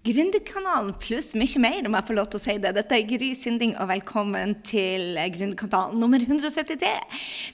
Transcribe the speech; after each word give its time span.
Gründerkanalen 0.00 0.94
pluss 0.96 1.34
mye 1.36 1.60
mer, 1.60 1.82
om 1.84 1.92
jeg 1.92 2.06
får 2.08 2.16
lov 2.16 2.28
til 2.32 2.38
å 2.38 2.40
si 2.40 2.52
det. 2.56 2.70
Dette 2.72 2.96
er 2.96 3.02
Gry 3.04 3.26
Sinding, 3.36 3.74
og 3.76 3.90
velkommen 3.90 4.54
til 4.64 5.18
Gründerkanalen 5.34 6.00
nummer 6.00 6.22
173. 6.24 6.92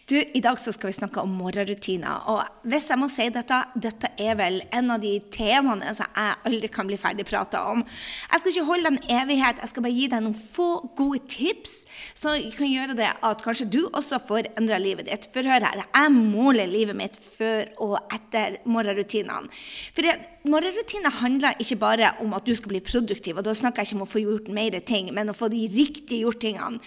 Du, 0.06 0.14
I 0.14 0.42
dag 0.44 0.60
så 0.62 0.70
skal 0.70 0.92
vi 0.92 0.94
snakke 0.94 1.24
om 1.26 1.32
morgenrutiner. 1.34 2.28
Og 2.30 2.70
hvis 2.70 2.86
jeg 2.92 3.00
må 3.02 3.08
si 3.10 3.26
dette, 3.34 3.58
dette 3.82 4.12
er 4.22 4.38
vel 4.38 4.60
en 4.70 4.94
av 4.94 5.02
de 5.02 5.16
temaene 5.34 5.90
som 5.98 6.06
jeg 6.06 6.36
aldri 6.46 6.70
kan 6.70 6.86
bli 6.86 7.00
ferdig 7.02 7.26
prata 7.26 7.64
om. 7.72 7.82
Jeg 8.30 8.44
skal 8.44 8.52
ikke 8.52 8.68
holde 8.70 8.94
en 8.94 9.00
evighet, 9.16 9.64
jeg 9.64 9.72
skal 9.72 9.86
bare 9.88 9.96
gi 9.98 10.06
deg 10.14 10.24
noen 10.28 10.38
få 10.38 10.68
gode 11.02 11.24
tips 11.26 11.74
som 12.14 12.38
kan 12.54 12.70
gjøre 12.70 12.94
det 13.02 13.10
at 13.10 13.42
kanskje 13.42 13.66
du 13.74 13.80
også 13.88 14.22
får 14.30 14.52
endra 14.54 14.78
livet 14.78 15.10
ditt. 15.10 15.26
For 15.34 15.50
hør 15.50 15.66
her, 15.66 15.82
jeg 15.82 16.14
måler 16.14 16.70
livet 16.70 16.94
mitt 17.02 17.18
før 17.18 17.74
og 17.90 17.98
etter 18.06 18.60
morgenrutinene. 18.70 19.50
For 19.98 20.14
morgenrutiner 20.50 21.12
handler 21.20 21.58
ikke 21.62 21.78
bare 21.80 22.12
om 22.22 22.34
at 22.36 22.46
du 22.46 22.54
skal 22.56 22.72
bli 22.72 22.80
produktiv. 22.84 23.36
Og 23.36 23.44
da 23.46 23.54
snakker 23.56 23.82
jeg 23.82 23.90
ikke 23.90 23.98
om 23.98 24.06
å 24.06 24.08
få 24.10 24.22
gjort 24.22 24.48
mer 24.54 24.78
ting, 24.86 25.10
men 25.14 25.32
å 25.32 25.36
få 25.36 25.50
de 25.52 25.64
riktige 25.72 26.22
gjort 26.24 26.40
tingene. 26.44 26.80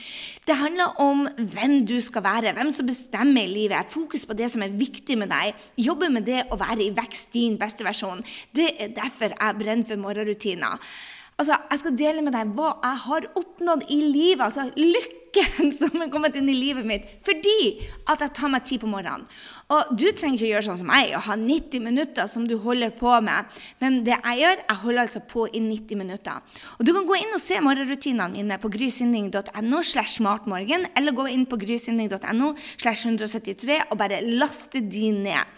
Det 0.47 0.57
handler 0.59 0.97
om 1.03 1.25
hvem 1.38 1.79
du 1.89 1.98
skal 2.03 2.25
være, 2.25 2.55
hvem 2.57 2.71
som 2.75 2.89
bestemmer 2.89 3.45
i 3.45 3.53
livet. 3.53 3.91
Fokus 3.93 4.25
på 4.25 4.37
det 4.37 4.49
som 4.53 4.65
er 4.65 4.75
viktig 4.79 5.20
med 5.20 5.31
deg. 5.34 5.70
Jobbe 5.79 6.11
med 6.13 6.27
det 6.29 6.45
å 6.49 6.59
være 6.59 6.87
i 6.87 6.93
vekst, 6.95 7.31
din 7.35 7.59
beste 7.59 7.87
versjon. 7.87 8.23
Det 8.55 8.71
er 8.79 8.95
derfor 8.98 9.35
jeg 9.35 9.62
brenner 9.62 9.87
for 9.87 10.07
morgenrutiner. 10.07 10.91
Altså, 11.39 11.55
Jeg 11.71 11.79
skal 11.79 11.95
dele 11.95 12.21
med 12.25 12.35
deg 12.35 12.52
hva 12.57 12.73
jeg 12.84 12.99
har 13.05 13.25
oppnådd 13.39 13.85
i 13.88 13.99
livet. 14.03 14.41
altså 14.43 14.66
Lykken 14.75 15.70
som 15.79 16.02
er 16.02 16.09
kommet 16.12 16.35
inn 16.35 16.49
i 16.52 16.55
livet 16.57 16.88
mitt 16.88 17.05
fordi 17.23 17.79
at 18.09 18.20
jeg 18.25 18.34
tar 18.35 18.52
meg 18.52 18.65
tid 18.67 18.81
på 18.81 18.89
morgenen. 18.91 19.23
Og 19.71 19.93
Du 19.95 20.03
trenger 20.12 20.35
ikke 20.35 20.49
gjøre 20.49 20.65
sånn 20.67 20.81
som 20.81 20.89
meg 20.91 21.13
og 21.13 21.23
ha 21.29 21.38
90 21.39 21.85
minutter 21.85 22.27
som 22.27 22.48
du 22.49 22.57
holder 22.59 22.91
på 22.98 23.13
med. 23.23 23.48
Men 23.79 24.02
det 24.03 24.17
jeg 24.17 24.41
gjør, 24.41 24.65
jeg 24.65 24.81
holder 24.84 25.03
altså 25.05 25.23
på 25.31 25.45
i 25.48 25.63
90 25.63 26.02
minutter. 26.02 26.43
Og 26.75 26.84
Du 26.85 26.91
kan 26.98 27.07
gå 27.07 27.21
inn 27.21 27.38
og 27.38 27.43
se 27.43 27.62
morgenrutinene 27.63 28.29
mine 28.35 28.59
på 28.59 28.73
grysynding.no 28.76 29.82
slash 29.85 30.20
smartmorgen, 30.20 30.90
eller 30.98 31.15
gå 31.15 31.29
inn 31.32 31.48
på 31.48 31.62
grysynding.no 31.62 32.51
slash 32.76 33.07
173 33.07 33.79
og 33.87 33.98
bare 34.01 34.20
laste 34.27 34.84
de 34.84 35.13
ned. 35.15 35.57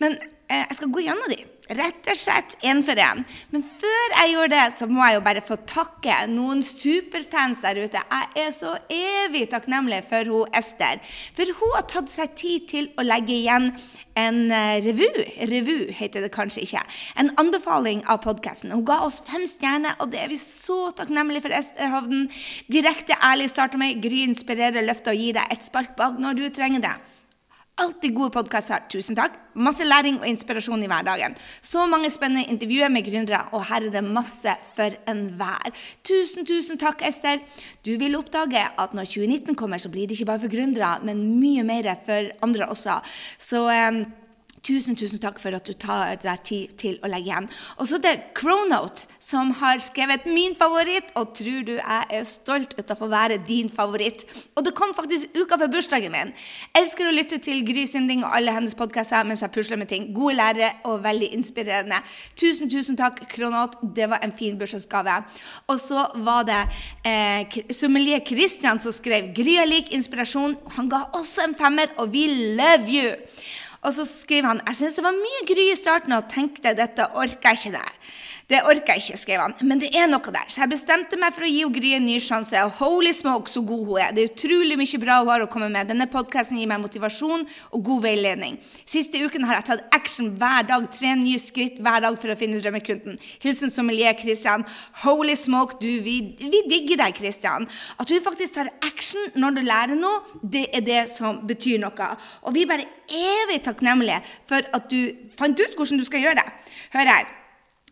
Men 0.00 0.16
eh, 0.48 0.64
jeg 0.64 0.80
skal 0.80 0.94
gå 0.94 1.04
gjennom 1.04 1.28
de. 1.34 1.42
Rett 1.68 2.06
og 2.08 2.16
slett 2.16 2.54
én 2.64 2.78
for 2.80 2.96
én. 2.96 3.24
Men 3.52 3.62
før 3.62 4.14
jeg 4.14 4.32
gjør 4.32 4.50
det, 4.54 4.62
så 4.78 4.86
må 4.88 5.02
jeg 5.04 5.18
jo 5.18 5.24
bare 5.26 5.42
få 5.44 5.58
takke 5.68 6.14
noen 6.32 6.62
superfans 6.64 7.60
der 7.64 7.82
ute. 7.82 8.00
Jeg 8.00 8.46
er 8.46 8.54
så 8.56 8.72
evig 8.88 9.50
takknemlig 9.52 10.00
for 10.08 10.30
hun 10.32 10.56
Ester. 10.56 11.02
For 11.36 11.52
hun 11.58 11.74
har 11.76 11.84
tatt 11.90 12.08
seg 12.12 12.32
tid 12.40 12.68
til 12.72 12.88
å 12.96 13.04
legge 13.04 13.36
igjen 13.36 13.74
en 14.18 14.40
uh, 14.48 14.78
revy. 14.86 15.10
Revy 15.50 15.76
heter 15.98 16.24
det 16.24 16.32
kanskje 16.34 16.64
ikke. 16.64 16.86
En 17.20 17.34
anbefaling 17.40 18.00
av 18.08 18.22
podkasten. 18.24 18.72
Hun 18.72 18.86
ga 18.88 19.02
oss 19.04 19.20
fem 19.28 19.44
stjerner, 19.48 19.98
og 20.00 20.14
det 20.14 20.24
er 20.24 20.32
vi 20.32 20.40
så 20.40 20.88
takknemlige 20.96 21.44
for, 21.44 21.58
Ester 21.60 21.92
Hovden. 21.92 22.26
Direkte, 22.72 23.18
ærlig 23.20 23.52
starter 23.52 23.80
med 23.80 24.00
Gry 24.04 24.24
inspirerer, 24.24 24.80
løfter 24.88 25.12
og 25.12 25.20
gir 25.20 25.36
deg 25.36 25.52
et 25.52 25.68
spark 25.68 25.92
bak 26.00 26.16
når 26.16 26.40
du 26.40 26.48
trenger 26.48 26.88
det. 26.88 26.96
Alltid 27.78 28.10
gode 28.16 28.34
podkaster. 28.34 28.82
Tusen 28.90 29.14
takk. 29.14 29.36
Masse 29.54 29.86
læring 29.86 30.16
og 30.18 30.26
inspirasjon 30.26 30.82
i 30.82 30.88
hverdagen. 30.90 31.36
Så 31.62 31.84
mange 31.86 32.10
spennende 32.10 32.50
intervjuer 32.50 32.90
med 32.90 33.06
gründere, 33.06 33.44
og 33.54 33.62
her 33.68 33.86
er 33.86 33.92
det 33.94 34.02
masse 34.02 34.54
for 34.74 34.96
enhver. 35.10 35.70
Tusen, 36.02 36.46
tusen 36.46 36.80
takk, 36.80 37.04
Ester. 37.06 37.38
Du 37.86 37.92
vil 38.00 38.18
oppdage 38.18 38.64
at 38.66 38.94
når 38.98 39.06
2019 39.14 39.54
kommer, 39.54 39.78
så 39.78 39.92
blir 39.94 40.08
det 40.08 40.18
ikke 40.18 40.32
bare 40.32 40.42
for 40.46 40.54
gründere, 40.56 40.96
men 41.06 41.22
mye 41.38 41.62
mer 41.62 41.92
for 42.06 42.32
andre 42.42 42.66
også. 42.66 42.98
Så 43.38 43.62
um 43.70 44.02
Tusen, 44.64 44.96
tusen 44.98 45.20
takk 45.22 45.38
for 45.42 45.54
at 45.54 45.66
du 45.66 45.74
tar 45.78 46.18
deg 46.22 46.42
tid 46.46 46.74
til 46.80 46.98
å 47.02 47.10
legge 47.10 47.30
igjen. 47.30 47.48
Og 47.78 47.88
så 47.90 47.98
det 48.02 48.10
er 48.10 48.22
Cronote, 48.36 49.06
som 49.22 49.52
har 49.60 49.80
skrevet 49.82 50.26
min 50.28 50.56
favoritt, 50.58 51.12
og 51.18 51.34
tror 51.36 51.66
du 51.66 51.74
jeg 51.76 52.08
er 52.18 52.26
stolt 52.26 52.74
av 52.78 53.02
å 53.04 53.10
være 53.10 53.40
din 53.46 53.70
favoritt. 53.72 54.24
Og 54.56 54.64
det 54.66 54.74
kom 54.78 54.94
faktisk 54.96 55.34
uka 55.36 55.58
før 55.60 55.72
bursdagen 55.72 56.14
min. 56.14 56.32
Elsker 56.78 57.08
å 57.08 57.14
lytte 57.14 57.40
til 57.44 57.62
Gry 57.66 57.84
Sinding 57.88 58.24
og 58.24 58.34
alle 58.38 58.54
hennes 58.54 58.76
podkaster 58.78 59.26
mens 59.28 59.44
jeg 59.44 59.54
pusler 59.54 59.80
med 59.80 59.90
ting. 59.92 60.10
Gode 60.16 60.38
lærere 60.38 60.72
og 60.88 61.02
veldig 61.06 61.30
inspirerende. 61.38 62.00
Tusen, 62.38 62.70
tusen 62.72 62.98
takk, 62.98 63.24
Cronote. 63.32 63.78
Det 63.94 64.08
var 64.10 64.24
en 64.24 64.34
fin 64.36 64.58
bursdagsgave. 64.58 65.20
Og 65.68 65.78
så 65.82 66.08
var 66.24 66.48
det 66.48 66.60
eh, 67.06 67.60
sommelier 67.74 68.24
Christian 68.26 68.80
som 68.82 68.94
skrev 68.94 69.32
'Gry 69.34 69.58
er 69.62 69.70
lik 69.70 69.92
inspirasjon'. 69.94 70.56
Han 70.76 70.88
ga 70.88 71.04
også 71.14 71.46
en 71.46 71.54
femmer, 71.58 71.92
og 71.98 72.12
vi 72.12 72.26
love 72.58 72.88
you! 72.88 73.14
Og 73.86 73.94
så 73.94 74.06
skriver 74.08 74.50
han 74.50 74.62
jeg 74.66 74.80
syns 74.80 74.98
det 74.98 75.04
var 75.06 75.18
mye 75.18 75.44
gry 75.48 75.68
i 75.72 75.78
starten 75.78 76.16
og 76.16 76.26
tenkte 76.32 76.74
dette 76.78 77.06
orker 77.14 77.52
jeg 77.52 77.60
ikke 77.60 77.76
det. 77.76 77.86
Det 78.48 78.62
orker 78.64 78.96
jeg 78.96 79.02
ikke, 79.02 79.20
skrev 79.20 79.42
han. 79.42 79.54
Men 79.60 79.80
det 79.82 79.90
er 79.92 80.06
noe 80.08 80.32
der. 80.32 80.46
Så 80.48 80.62
jeg 80.62 80.70
bestemte 80.72 81.18
meg 81.20 81.34
for 81.36 81.44
å 81.44 81.50
gi 81.50 81.66
Gry 81.68 81.90
en 81.98 82.06
ny 82.08 82.14
sjanse. 82.22 82.62
Holy 82.78 83.10
smoke, 83.12 83.50
så 83.52 83.60
god 83.60 83.82
hun 83.84 83.98
er. 84.00 84.14
Det 84.16 84.22
er 84.22 84.30
utrolig 84.30 84.78
mye 84.80 85.00
bra 85.02 85.18
hun 85.20 85.28
har 85.28 85.44
å 85.44 85.48
komme 85.52 85.68
med. 85.74 85.90
Denne 85.90 86.06
podkasten 86.08 86.56
gir 86.56 86.70
meg 86.70 86.80
motivasjon 86.80 87.44
og 87.44 87.82
god 87.84 88.06
veiledning. 88.06 88.56
Siste 88.88 89.20
uken 89.20 89.44
har 89.44 89.58
jeg 89.58 89.66
tatt 89.68 89.84
action 89.92 90.30
hver 90.40 90.64
dag. 90.70 90.88
Tre 90.96 91.12
nye 91.20 91.42
skritt 91.42 91.76
hver 91.84 92.00
dag 92.06 92.16
for 92.16 92.32
å 92.32 92.38
finne 92.40 92.62
drømmekunden. 92.64 93.18
Hilsen 93.44 93.72
sommelier 93.74 94.16
Christian. 94.16 94.64
Holy 95.04 95.36
smoke, 95.36 95.76
du, 95.82 95.90
vi, 96.06 96.16
vi 96.40 96.64
digger 96.72 97.02
deg, 97.02 97.20
Christian. 97.20 97.68
At 98.00 98.08
du 98.08 98.16
faktisk 98.24 98.56
tar 98.56 98.72
action 98.80 99.28
når 99.36 99.58
du 99.58 99.64
lærer 99.68 100.00
noe, 100.00 100.24
det 100.40 100.70
er 100.72 100.86
det 100.88 101.02
som 101.12 101.44
betyr 101.48 101.82
noe. 101.84 102.14
Og 102.48 102.56
vi 102.56 102.64
er 102.64 102.72
bare 102.72 102.88
evig 103.12 103.60
takknemlige 103.68 104.22
for 104.48 104.64
at 104.72 104.88
du 104.88 105.28
fant 105.36 105.60
ut 105.60 105.76
hvordan 105.76 106.00
du 106.00 106.08
skal 106.08 106.24
gjøre 106.24 106.40
det. 106.40 106.48
Hør 106.96 107.12
her. 107.12 107.34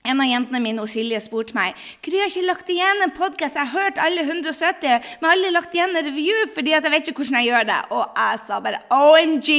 En 0.07 0.21
av 0.23 0.29
jentene 0.29 0.61
mine 0.63 0.83
og 0.83 0.91
Silje 0.91 1.19
spurte 1.25 1.57
meg 1.57 1.75
Kry 2.05 2.21
har 2.21 2.31
ikke 2.31 2.47
lagt 2.47 2.69
igjen 2.71 3.03
en 3.03 3.13
podkast. 3.15 3.57
Jeg 3.59 3.67
har 3.67 3.87
hørt 3.87 3.99
alle 3.99 4.23
170, 4.23 5.09
men 5.23 5.31
alle 5.33 5.51
lagt 5.55 5.75
igjen 5.75 5.97
en 5.97 6.07
review 6.07 6.45
fordi 6.55 6.75
jeg 6.77 6.85
vet 6.87 7.11
ikke 7.11 7.25
hvordan 7.25 7.39
jeg 7.41 7.51
gjør 7.51 7.67
det. 7.73 7.79
Og 7.97 8.21
jeg 8.21 8.41
sa 8.45 8.61
bare 8.63 8.83
OMG! 8.95 9.51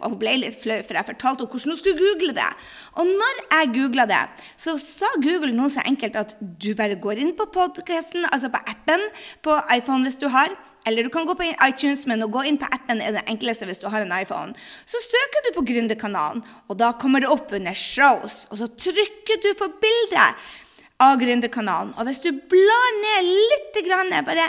Og 0.00 0.06
hun 0.10 0.18
ble 0.20 0.36
litt 0.42 0.60
flau, 0.60 0.78
for 0.84 1.00
jeg 1.00 1.10
fortalte 1.12 1.46
henne 1.46 1.54
hvordan 1.54 1.72
hun 1.72 1.80
skulle 1.80 2.02
google 2.02 2.36
det. 2.36 2.50
Og 3.00 3.08
når 3.08 3.42
jeg 3.46 3.72
googla 3.78 4.08
det, 4.10 4.22
så 4.60 4.76
sa 4.80 5.08
Google 5.24 5.54
noe 5.56 5.72
så 5.72 5.84
enkelt 5.88 6.20
at 6.20 6.36
du 6.40 6.70
bare 6.76 7.00
går 7.00 7.22
inn 7.24 7.32
på 7.38 7.48
podkasten, 7.54 8.28
altså 8.28 8.52
på 8.52 8.60
appen 8.68 9.08
på 9.46 9.56
iPhone 9.72 10.04
hvis 10.04 10.20
du 10.20 10.28
har. 10.32 10.52
Eller 10.86 11.02
du 11.02 11.10
kan 11.10 11.26
gå 11.26 11.34
på 11.34 11.48
iTunes, 11.66 12.04
men 12.06 12.22
å 12.22 12.30
gå 12.30 12.44
inn 12.46 12.58
på 12.62 12.68
appen 12.70 13.00
er 13.02 13.16
det 13.16 13.24
enkleste 13.26 13.66
hvis 13.66 13.82
du 13.82 13.88
har 13.90 14.04
en 14.04 14.14
iPhone. 14.14 14.54
Så 14.86 15.00
søker 15.02 15.48
du 15.48 15.50
på 15.56 15.64
Gründerkanalen, 15.66 16.44
og 16.70 16.78
da 16.78 16.92
kommer 17.00 17.24
det 17.24 17.32
opp 17.32 17.50
under 17.56 17.74
shows. 17.74 18.44
Og 18.50 18.62
så 18.62 18.70
trykker 18.70 19.42
du 19.42 19.50
på 19.58 19.68
bildet 19.82 20.46
av 21.02 21.18
Gründerkanalen. 21.20 21.90
Og 21.98 22.06
hvis 22.08 22.22
du 22.24 22.30
blar 22.32 22.92
ned 23.02 23.26
litt, 23.26 23.80
bare 24.26 24.46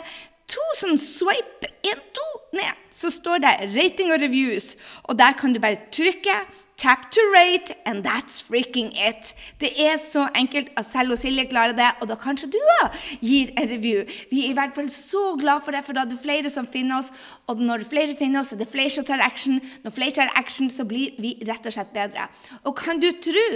to 0.47 0.63
sånn 0.79 0.99
swipe, 1.01 1.71
én, 1.83 1.99
to 2.15 2.27
ned, 2.55 2.85
så 2.91 3.11
står 3.11 3.43
det 3.43 3.53
'rating 3.73 4.13
og 4.13 4.21
reviews'. 4.21 4.75
Og 5.03 5.19
der 5.19 5.33
kan 5.33 5.53
du 5.53 5.59
bare 5.59 5.77
trykke 5.91 6.45
Tap 6.77 7.09
to 7.09 7.21
rate, 7.33 7.73
and 7.87 8.03
that's 8.03 8.39
freaking 8.39 8.91
it. 8.93 9.33
Det 9.59 9.71
er 9.81 9.97
så 9.97 10.27
enkelt 10.35 10.67
at 10.77 10.85
selv 10.85 11.15
og 11.15 11.17
Silje 11.17 11.47
klarer 11.49 11.73
det, 11.73 11.87
og 12.01 12.07
da 12.11 12.13
kanskje 12.21 12.51
du 12.53 12.57
òg 12.75 12.99
gir 13.17 13.49
en 13.57 13.69
review. 13.71 14.03
Vi 14.29 14.43
er 14.45 14.51
i 14.51 14.53
hvert 14.53 14.75
fall 14.75 14.91
så 14.93 15.23
glad 15.41 15.65
for 15.65 15.73
det, 15.73 15.81
for 15.87 15.97
da 15.97 16.03
er 16.05 16.11
det 16.11 16.19
flere 16.21 16.51
som 16.53 16.69
finner 16.69 16.99
oss. 16.99 17.09
Og 17.49 17.57
når 17.57 17.87
flere 17.89 18.13
finner 18.19 18.43
oss, 18.43 18.53
er 18.53 18.61
det 18.61 18.69
flere 18.69 18.93
som 18.93 19.07
tar 19.09 19.25
action. 19.25 19.57
Når 19.83 19.95
flere 19.95 20.17
tar 20.19 20.29
action, 20.37 20.69
så 20.69 20.85
blir 20.85 21.17
vi 21.17 21.33
rett 21.49 21.65
og 21.65 21.73
slett 21.73 21.89
bedre. 21.97 22.27
Og 22.61 22.77
kan 22.77 23.01
du 23.01 23.09
tro, 23.25 23.47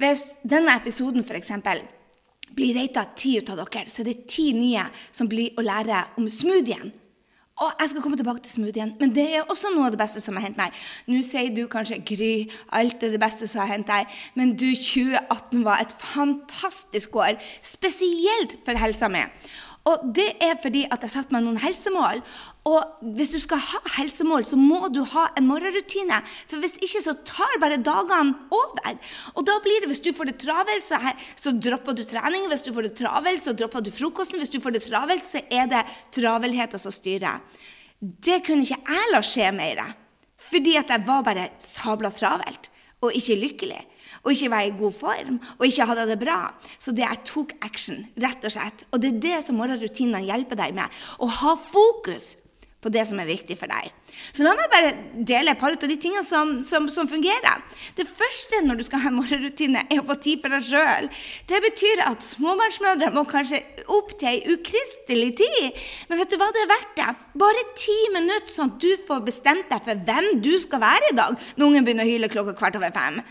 hvis 0.00 0.24
denne 0.40 0.72
episoden 0.80 1.20
f.eks. 1.20 1.52
blir 2.56 2.76
rata 2.78 3.06
ti 3.16 3.36
ut 3.38 3.50
av 3.52 3.62
dere, 3.62 3.88
så 3.90 4.06
det 4.06 4.14
er 4.14 4.28
ti 4.30 4.50
nye 4.56 4.84
som 5.10 5.30
blir 5.30 5.56
å 5.58 5.64
lære 5.64 6.04
om 6.20 6.28
smoothien. 6.30 6.92
Og 7.62 7.70
jeg 7.78 7.90
skal 7.92 8.02
komme 8.02 8.16
tilbake 8.18 8.42
til 8.42 8.50
smoothien, 8.50 8.96
men 8.98 9.12
det 9.14 9.28
er 9.36 9.50
også 9.52 9.70
noe 9.70 9.86
av 9.86 9.94
det 9.94 10.00
beste 10.00 10.18
som 10.22 10.34
har 10.34 10.48
hendt 10.48 10.58
meg. 10.58 10.74
Nå 11.06 11.20
sier 11.22 11.52
du 11.54 11.68
kanskje 11.70 12.00
Gry, 12.02 12.48
alt 12.74 13.04
er 13.06 13.14
det 13.14 13.20
beste 13.22 13.46
som 13.46 13.62
har 13.62 13.70
hendt 13.76 13.92
deg, 13.92 14.10
men 14.34 14.56
du, 14.58 14.72
2018 14.74 15.62
var 15.62 15.84
et 15.84 15.94
fantastisk 16.02 17.14
år, 17.22 17.38
spesielt 17.62 18.56
for 18.66 18.82
helsa 18.82 19.10
mi. 19.12 19.22
Og 19.86 20.02
det 20.16 20.32
er 20.42 20.58
fordi 20.62 20.82
at 20.90 21.04
jeg 21.04 21.12
satte 21.12 21.36
meg 21.36 21.44
noen 21.44 21.60
helsemål. 21.60 22.24
Og 22.64 23.10
hvis 23.16 23.34
du 23.34 23.36
skal 23.42 23.60
ha 23.60 23.80
helsemål, 23.98 24.46
så 24.48 24.56
må 24.56 24.86
du 24.88 25.02
ha 25.12 25.26
en 25.36 25.44
morgenrutine. 25.48 26.22
For 26.48 26.62
hvis 26.62 26.78
ikke 26.80 27.02
så 27.04 27.12
tar 27.28 27.58
bare 27.60 27.76
dagene 27.76 28.32
over. 28.56 28.94
Og 29.36 29.44
da 29.44 29.58
blir 29.64 29.82
det, 29.84 29.90
hvis 29.90 30.00
du 30.04 30.14
får 30.16 30.30
det 30.30 30.38
travelt, 30.40 30.86
så, 30.86 30.96
så 31.36 31.52
dropper 31.52 31.96
du 31.98 32.06
trening. 32.08 32.48
Hvis 32.48 32.64
du 32.64 32.72
får 32.72 32.88
det 32.88 32.94
travelt, 33.02 33.44
så 33.44 33.52
dropper 33.52 33.84
du 33.84 33.92
frokosten. 33.92 34.40
Hvis 34.40 34.52
du 34.54 34.62
får 34.64 34.78
det 34.78 34.84
travelt, 34.86 35.28
så 35.28 35.42
er 35.52 35.68
det 35.68 35.82
travelheten 36.16 36.80
som 36.80 36.94
styrer. 36.94 37.44
Det 38.00 38.40
kunne 38.46 38.64
ikke 38.64 38.80
jeg 38.80 39.10
la 39.12 39.20
skje 39.24 39.50
mer. 39.56 39.82
Fordi 40.44 40.78
at 40.80 40.92
jeg 40.92 41.04
var 41.04 41.24
bare 41.26 41.50
sabla 41.60 42.12
travelt 42.12 42.70
og 43.04 43.12
ikke 43.16 43.36
lykkelig 43.36 43.82
og 44.24 44.32
ikke 44.32 44.48
var 44.52 44.64
i 44.64 44.72
god 44.78 44.94
form 44.96 45.36
og 45.58 45.66
ikke 45.66 45.86
hadde 45.88 46.06
det 46.08 46.16
bra. 46.20 46.38
Så 46.80 46.94
det 46.96 47.04
jeg 47.04 47.24
tok 47.28 47.52
action, 47.64 48.06
rett 48.24 48.44
og 48.44 48.54
slett. 48.54 48.86
Og 48.92 49.02
det 49.02 49.10
er 49.10 49.20
det 49.26 49.40
som 49.44 49.58
morgenrutinene 49.60 50.24
hjelper 50.24 50.60
deg 50.60 50.76
med. 50.76 51.02
Å 51.20 51.28
ha 51.40 51.54
fokus 51.60 52.34
på 52.84 52.92
det 52.92 53.06
som 53.08 53.20
er 53.20 53.28
viktig 53.28 53.56
for 53.58 53.70
deg. 53.70 53.90
Så 54.36 54.44
la 54.44 54.52
meg 54.56 54.70
bare 54.72 54.92
dele 55.26 55.54
et 55.54 55.60
par 55.60 55.74
av 55.74 55.80
de 55.80 55.96
tingene 56.00 56.24
som, 56.26 56.58
som, 56.66 56.86
som, 56.92 57.08
fungerer. 57.08 57.62
Det 57.96 58.06
første 58.08 58.60
når 58.64 58.80
du 58.80 58.84
skal 58.86 59.02
ha 59.04 59.10
en 59.10 59.18
morgenrutine, 59.18 59.84
er 59.88 60.02
å 60.02 60.06
få 60.06 60.18
tid 60.22 60.42
for 60.44 60.52
deg 60.54 60.66
sjøl. 60.68 61.08
Det 61.50 61.60
betyr 61.64 62.04
at 62.06 62.26
småbarnsmødre 62.26 63.12
må 63.16 63.24
kanskje 63.30 63.62
opp 63.88 64.14
til 64.20 64.30
ei 64.34 64.54
ukristelig 64.54 65.32
tid. 65.40 65.80
Men 66.10 66.20
vet 66.20 66.32
du 66.32 66.38
hva 66.40 66.50
det 66.54 66.64
er 66.64 66.72
verdt 66.74 66.98
det? 67.00 67.10
Bare 67.44 67.68
ti 67.80 67.98
minutter, 68.14 68.52
sånn 68.52 68.74
at 68.74 68.84
du 68.84 69.06
får 69.08 69.24
bestemt 69.26 69.70
deg 69.72 69.86
for 69.86 70.06
hvem 70.08 70.30
du 70.44 70.52
skal 70.62 70.84
være 70.84 71.12
i 71.12 71.16
dag 71.16 71.38
når 71.56 71.66
ungen 71.66 71.86
begynner 71.86 72.06
å 72.06 72.12
hyle 72.12 72.30
klokka 72.32 72.56
kvart 72.58 72.78
over 72.80 72.94
fem. 72.94 73.22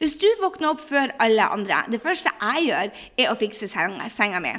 Hvis 0.00 0.18
du 0.20 0.28
våkner 0.42 0.74
opp 0.74 0.82
før 0.84 1.14
alle 1.22 1.46
andre, 1.56 1.84
det 1.92 2.02
første 2.04 2.32
jeg 2.34 2.68
gjør, 2.68 2.96
er 3.16 3.30
å 3.30 3.38
fikse 3.38 3.68
senga, 3.70 4.42
mi. 4.44 4.56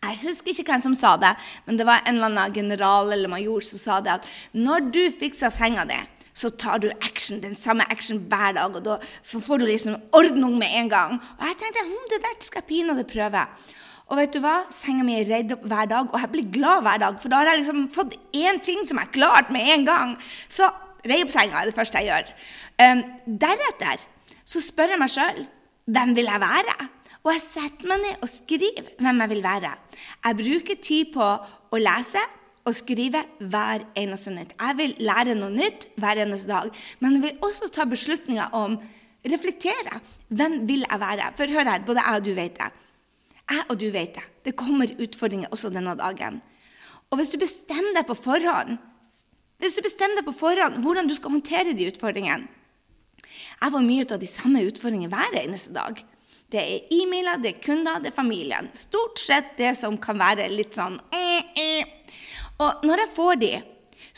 Jeg 0.00 0.16
husker 0.22 0.54
ikke 0.54 0.72
hvem 0.72 0.84
som 0.84 0.94
sa 0.96 1.16
det, 1.20 1.34
men 1.66 1.76
det 1.76 1.84
var 1.88 2.00
en 2.06 2.16
eller 2.16 2.30
annen 2.30 2.54
general 2.56 3.12
eller 3.12 3.28
major 3.28 3.60
som 3.64 3.80
sa 3.80 3.98
det 4.00 4.14
at 4.14 4.28
når 4.56 4.88
du 4.94 5.02
fikser 5.12 5.52
senga 5.52 5.84
di, 5.88 5.98
så 6.32 6.48
tar 6.56 6.80
du 6.80 6.88
action, 7.04 7.40
den 7.42 7.54
samme 7.58 7.84
action 7.92 8.22
hver 8.30 8.54
dag, 8.56 8.76
og 8.76 8.84
da 8.86 8.96
får 9.26 9.60
du 9.60 9.66
liksom 9.68 9.98
ordning 10.16 10.56
med 10.58 10.72
en 10.78 10.88
gang. 10.88 11.18
Og 11.36 11.44
jeg 11.50 11.58
tenkte 11.60 11.84
hm, 11.84 12.06
det 12.12 12.20
der 12.24 12.38
skal 12.46 12.62
jeg 12.62 12.68
pinadø 12.70 13.04
prøve. 13.04 13.44
Og 14.10 14.18
vet 14.18 14.32
du 14.34 14.40
hva? 14.42 14.54
Senga 14.74 15.04
mi 15.06 15.18
er 15.20 15.28
redd 15.28 15.52
opp 15.54 15.66
hver 15.70 15.90
dag, 15.90 16.08
og 16.08 16.22
jeg 16.22 16.32
blir 16.32 16.48
glad 16.54 16.86
hver 16.86 17.02
dag. 17.02 17.18
For 17.20 17.30
da 17.30 17.42
har 17.42 17.52
jeg 17.52 17.60
liksom 17.60 17.84
fått 17.94 18.16
én 18.34 18.58
ting 18.64 18.80
som 18.88 18.98
er 18.98 19.12
klart 19.14 19.52
med 19.54 19.68
en 19.74 19.84
gang. 19.86 20.16
Så 20.50 20.66
rei 21.06 21.20
opp 21.22 21.30
senga 21.34 21.60
er 21.60 21.70
det 21.70 21.76
første 21.76 22.00
jeg 22.00 22.10
gjør. 22.10 22.32
Um, 22.80 23.04
deretter 23.44 24.02
så 24.48 24.62
spør 24.64 24.94
jeg 24.94 25.02
meg 25.02 25.12
sjøl 25.12 25.44
hvem 25.90 26.14
vil 26.16 26.30
jeg 26.30 26.42
være? 26.42 26.74
Og 27.20 27.32
jeg 27.34 27.42
setter 27.44 27.90
meg 27.90 28.02
ned 28.04 28.22
og 28.24 28.30
skriver 28.32 28.92
hvem 29.00 29.24
jeg 29.24 29.32
vil 29.34 29.42
være. 29.44 29.72
Jeg 30.24 30.38
bruker 30.38 30.78
tid 30.80 31.10
på 31.14 31.26
å 31.70 31.80
lese 31.80 32.22
og 32.64 32.76
skrive 32.76 33.22
hver 33.40 33.84
eneste 33.98 34.32
nytt. 34.32 34.54
Jeg 34.56 34.78
vil 34.78 34.94
lære 35.04 35.36
noe 35.36 35.52
nytt 35.52 35.88
hver 36.00 36.20
eneste 36.24 36.48
dag. 36.48 36.70
Men 37.00 37.18
jeg 37.18 37.26
vil 37.26 37.46
også 37.46 37.70
ta 37.72 37.88
beslutninger 37.88 38.56
om 38.56 38.80
Reflektere. 39.20 39.98
Hvem 40.32 40.62
vil 40.64 40.86
jeg 40.86 41.00
være? 41.00 41.26
For 41.36 41.52
hør 41.52 41.68
her, 41.68 41.82
både 41.84 42.00
jeg 42.06 42.20
og 42.20 42.24
du 42.24 42.30
vet 42.38 42.54
det. 42.56 42.68
Jeg 43.50 43.64
og 43.66 43.80
du 43.82 43.90
vet 43.92 44.14
det. 44.16 44.22
Det 44.48 44.54
kommer 44.56 44.94
utfordringer 44.96 45.52
også 45.52 45.68
denne 45.74 45.92
dagen. 45.98 46.38
Og 47.10 47.18
hvis 47.20 47.32
du 47.32 47.36
bestemmer 47.42 47.92
deg 47.98 48.06
på 48.08 48.16
forhånd 48.16 48.78
hvis 49.60 49.76
du 49.76 49.84
bestemmer 49.84 50.16
deg 50.16 50.24
på 50.24 50.36
forhånd 50.38 50.78
hvordan 50.80 51.08
du 51.08 51.12
skal 51.16 51.34
håndtere 51.34 51.74
de 51.76 51.90
utfordringene 51.90 52.48
Jeg 53.60 53.72
får 53.74 53.84
mye 53.84 54.06
av 54.06 54.22
de 54.22 54.30
samme 54.30 54.62
utfordringene 54.64 55.12
hver 55.12 55.36
eneste 55.42 55.74
dag. 55.74 56.00
Det 56.50 56.60
er 56.60 56.94
e-mailer, 56.96 57.38
det 57.38 57.52
er 57.54 57.60
kunder, 57.62 58.00
det 58.02 58.10
er 58.10 58.16
familien. 58.16 58.70
Stort 58.74 59.20
sett 59.22 59.54
det 59.58 59.74
som 59.78 59.98
kan 60.02 60.18
være 60.18 60.48
litt 60.50 60.74
sånn 60.74 60.96
mm, 61.12 61.52
mm. 61.54 62.16
Og 62.60 62.82
når 62.84 63.04
jeg 63.04 63.12
får 63.14 63.38
de, 63.40 63.52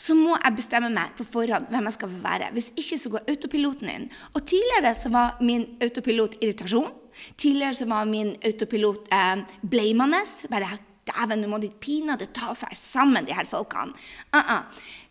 så 0.03 0.15
må 0.17 0.33
jeg 0.35 0.57
bestemme 0.57 0.89
meg 0.91 1.13
på 1.17 1.25
forhånd 1.27 1.69
hvem 1.71 1.87
jeg 1.87 1.95
skal 1.95 2.15
være. 2.23 2.49
Hvis 2.55 2.71
ikke 2.73 2.97
så 2.99 3.11
går 3.13 3.29
autopiloten 3.33 3.91
inn. 3.91 4.07
Og 4.33 4.41
tidligere 4.49 4.95
så 4.97 5.11
var 5.13 5.37
min 5.45 5.67
autopilot 5.83 6.39
irritasjon. 6.41 6.89
Tidligere 7.37 7.77
så 7.77 7.87
var 7.91 8.09
min 8.09 8.33
autopilot 8.41 9.13
eh, 9.13 9.45
blamende. 9.69 10.23
Bare 10.51 10.73
Dæven, 11.03 11.41
nå 11.41 11.51
må 11.51 11.59
de 11.59 11.71
pinadø 11.83 12.29
ta 12.31 12.53
seg 12.55 12.75
sammen, 12.79 13.25
de 13.27 13.35
her 13.35 13.49
folkene. 13.49 13.91
Uh 14.33 14.39
-uh. 14.39 14.61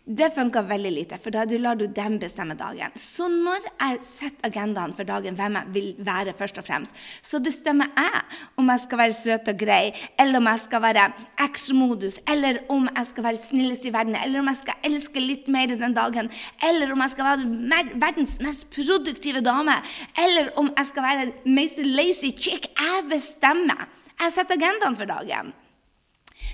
Det 0.03 0.33
funka 0.35 0.65
veldig 0.67 0.89
lite, 0.91 1.17
for 1.23 1.31
da 1.31 1.45
lar 1.47 1.77
du 1.79 1.85
dem 1.87 2.17
bestemme 2.19 2.57
dagen. 2.59 2.91
Så 2.99 3.29
når 3.31 3.63
jeg 3.79 3.99
setter 4.03 4.49
agendaen 4.49 4.91
for 4.91 5.07
dagen, 5.07 5.37
hvem 5.39 5.55
jeg 5.55 5.69
vil 5.71 5.95
være, 5.97 6.33
først 6.35 6.57
og 6.57 6.65
fremst, 6.67 6.91
så 7.21 7.39
bestemmer 7.39 7.87
jeg 7.95 8.21
om 8.57 8.67
jeg 8.67 8.83
skal 8.83 8.97
være 8.97 9.13
søt 9.13 9.47
og 9.47 9.57
grei, 9.57 9.93
eller 10.19 10.41
om 10.41 10.51
jeg 10.51 10.59
skal 10.59 10.81
være 10.81 11.07
actionmodus, 11.37 12.19
eller 12.27 12.59
om 12.67 12.89
jeg 12.95 13.05
skal 13.05 13.23
være 13.23 13.43
snillest 13.47 13.85
i 13.85 13.93
verden, 13.93 14.19
eller 14.25 14.39
om 14.39 14.51
jeg 14.51 14.61
skal 14.65 14.91
elske 14.91 15.23
litt 15.23 15.47
mer 15.47 15.71
den 15.71 15.95
dagen, 15.95 16.29
eller 16.67 16.91
om 16.91 16.99
jeg 16.99 17.15
skal 17.15 17.31
være 17.31 17.95
verdens 17.95 18.41
mest 18.43 18.67
produktive 18.75 19.39
dame, 19.39 19.79
eller 20.19 20.51
om 20.59 20.73
jeg 20.77 20.85
skal 20.91 21.03
være 21.03 21.31
mest 21.45 21.79
lazy 21.79 22.35
chick. 22.35 22.67
Jeg 22.75 23.07
bestemmer. 23.07 23.87
Jeg 24.19 24.35
setter 24.35 24.59
agendaen 24.59 24.99
for 24.99 25.07
dagen. 25.07 25.55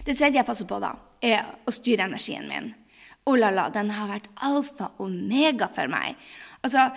Det 0.09 0.17
tredje 0.17 0.41
jeg 0.41 0.47
passer 0.47 0.65
på, 0.65 0.81
da, 0.81 0.95
er 1.21 1.45
å 1.69 1.73
styre 1.73 2.09
energien 2.09 2.47
min 2.49 2.71
oh 3.29 3.37
la 3.37 3.49
la, 3.53 3.69
den 3.73 3.91
har 3.93 4.09
vært 4.09 4.29
alfa 4.45 4.91
og 4.97 5.07
omega 5.07 5.69
for 5.73 5.89
meg. 5.91 6.17
Altså, 6.65 6.89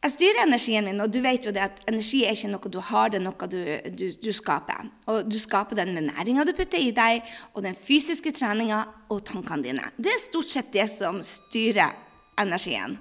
jeg 0.00 0.14
styrer 0.14 0.46
energien 0.46 0.86
min, 0.88 1.02
og 1.04 1.12
du 1.12 1.20
vet 1.22 1.44
jo 1.44 1.52
det 1.54 1.62
at 1.62 1.82
energi 1.90 2.22
er 2.24 2.36
ikke 2.36 2.50
noe 2.54 2.72
du 2.72 2.78
har, 2.88 3.10
det 3.12 3.20
er 3.20 3.26
noe 3.26 3.48
du, 3.52 3.58
du, 3.98 4.06
du 4.22 4.30
skaper. 4.34 4.88
Og 5.12 5.28
du 5.28 5.36
skaper 5.40 5.76
den 5.78 5.92
med 5.96 6.08
næringa 6.08 6.46
du 6.48 6.54
putter 6.56 6.80
i 6.80 6.94
deg, 6.96 7.20
og 7.52 7.66
den 7.66 7.76
fysiske 7.76 8.32
treninga 8.36 8.80
og 9.12 9.22
tankene 9.28 9.68
dine. 9.68 9.92
Det 10.00 10.14
er 10.14 10.24
stort 10.24 10.50
sett 10.50 10.72
det 10.74 10.88
som 10.90 11.20
styrer 11.24 11.94
energien. 12.40 12.96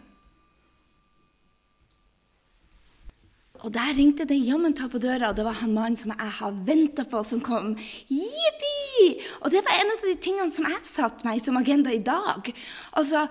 Og 3.60 3.74
der 3.76 3.92
ringte 3.98 4.28
det 4.28 4.40
jammen 4.40 4.76
ta 4.76 4.88
på 4.88 5.02
døra, 5.04 5.30
og 5.30 5.38
det 5.38 5.44
var 5.48 5.58
han 5.60 5.76
mannen 5.76 6.00
som 6.00 6.14
jeg 6.16 6.36
har 6.40 6.60
venta 6.68 7.04
på, 7.04 7.24
som 7.28 7.42
kom. 7.44 7.74
Jippi! 8.08 9.20
Og 9.44 9.52
det 9.52 9.64
var 9.66 9.80
en 9.80 9.96
av 9.96 10.04
de 10.06 10.16
tingene 10.24 10.52
som 10.54 10.68
jeg 10.70 10.86
satte 10.88 11.28
meg 11.28 11.42
som 11.44 11.60
agenda 11.60 11.92
i 11.92 12.04
dag. 12.04 12.54
Altså, 13.00 13.26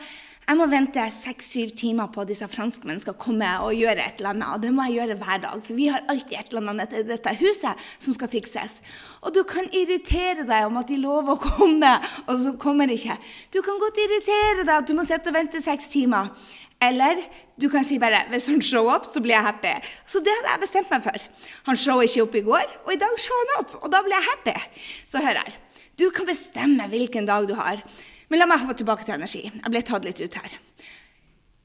jeg 0.49 0.57
må 0.57 0.65
vente 0.73 1.03
seks-syv 1.13 1.75
timer 1.77 2.09
på 2.13 2.23
at 2.23 2.31
disse 2.31 2.47
franskmennene 2.49 3.05
skal 3.05 3.17
komme 3.21 3.49
og 3.61 3.75
gjøre 3.77 4.01
et 4.01 4.21
eller 4.23 4.31
annet. 4.33 4.53
Og 4.55 4.63
det 4.63 4.71
må 4.73 4.87
jeg 4.87 4.97
gjøre 4.97 5.19
hver 5.21 5.43
dag, 5.43 5.65
for 5.67 5.77
vi 5.77 5.89
har 5.93 6.07
alltid 6.09 6.39
et 6.39 6.53
eller 6.53 6.73
annet 6.73 6.95
i 6.97 7.03
dette 7.09 7.35
huset 7.43 7.89
som 8.01 8.17
skal 8.17 8.33
fikses. 8.33 8.79
Og 9.21 9.35
du 9.37 9.43
kan 9.49 9.69
irritere 9.77 10.47
deg 10.49 10.69
om 10.71 10.81
at 10.81 10.89
de 10.89 10.97
lover 11.03 11.35
å 11.35 11.43
komme, 11.43 11.93
og 12.25 12.41
så 12.41 12.55
kommer 12.61 12.89
de 12.89 12.97
ikke. 12.97 13.19
Du 13.53 13.61
kan 13.65 13.81
godt 13.81 14.01
irritere 14.01 14.65
deg 14.65 14.75
at 14.79 14.89
du 14.89 14.97
må 14.97 15.05
sitte 15.09 15.29
og 15.29 15.37
vente 15.37 15.61
seks 15.61 15.93
timer. 15.93 16.33
Eller 16.81 17.19
du 17.61 17.69
kan 17.69 17.85
si 17.85 17.99
bare 17.99 18.25
'hvis 18.31 18.47
han 18.47 18.63
show 18.63 18.87
opp, 18.87 19.05
så 19.05 19.21
blir 19.21 19.35
jeg 19.35 19.45
happy'. 19.45 19.83
Så 20.07 20.19
det 20.21 20.33
hadde 20.37 20.53
jeg 20.53 20.61
bestemt 20.61 20.91
meg 20.91 21.03
for. 21.03 21.19
Han 21.67 21.77
show 21.77 22.01
ikke 22.01 22.23
opp 22.23 22.35
i 22.35 22.41
går, 22.41 22.67
og 22.87 22.93
i 22.93 22.97
dag 22.97 23.19
show 23.19 23.35
han 23.35 23.65
opp. 23.65 23.83
Og 23.83 23.93
da 23.93 24.03
blir 24.03 24.15
jeg 24.15 24.29
happy. 24.31 24.61
Så 25.07 25.19
hør 25.19 25.43
her. 25.43 25.53
Du 25.99 26.11
kan 26.11 26.27
bestemme 26.27 26.89
hvilken 26.89 27.27
dag 27.27 27.49
du 27.49 27.55
har. 27.55 27.83
Men 28.29 28.39
la 28.39 28.47
meg 28.47 28.61
hoppe 28.61 28.75
tilbake 28.75 29.05
til 29.05 29.15
energi. 29.15 29.51
Jeg 29.51 29.71
ble 29.71 29.83
tatt 29.83 30.05
litt 30.05 30.21
ut 30.21 30.35
her. 30.35 30.59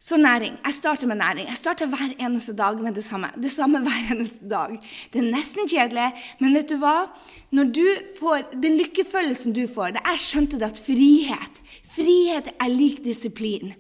Så 0.04 0.18
næring. 0.18 0.58
Jeg 0.66 0.74
starter 0.74 1.08
med 1.08 1.18
næring. 1.18 1.48
Jeg 1.48 1.58
starter 1.58 1.88
hver 1.88 2.16
eneste 2.20 2.54
dag 2.54 2.80
med 2.80 2.94
det 2.96 3.04
samme. 3.04 3.30
Det 3.42 3.52
samme 3.52 3.80
hver 3.86 4.12
eneste 4.12 4.50
dag. 4.50 4.80
Det 5.14 5.22
er 5.22 5.32
nesten 5.32 5.68
kjedelig, 5.68 6.10
men 6.40 6.54
vet 6.54 6.70
du 6.70 6.76
hva? 6.82 7.08
Når 7.52 7.64
du 7.64 7.86
får 8.20 8.50
Den 8.64 8.78
lykkefølelsen 8.82 9.54
du 9.54 9.68
får 9.68 9.96
det 9.96 10.02
Jeg 10.06 10.20
skjønte 10.20 10.60
det 10.60 10.72
at 10.72 10.82
frihet 10.86 11.62
Frihet 11.94 12.48
er 12.60 12.72
lik 12.74 13.04
disiplin. 13.06 13.76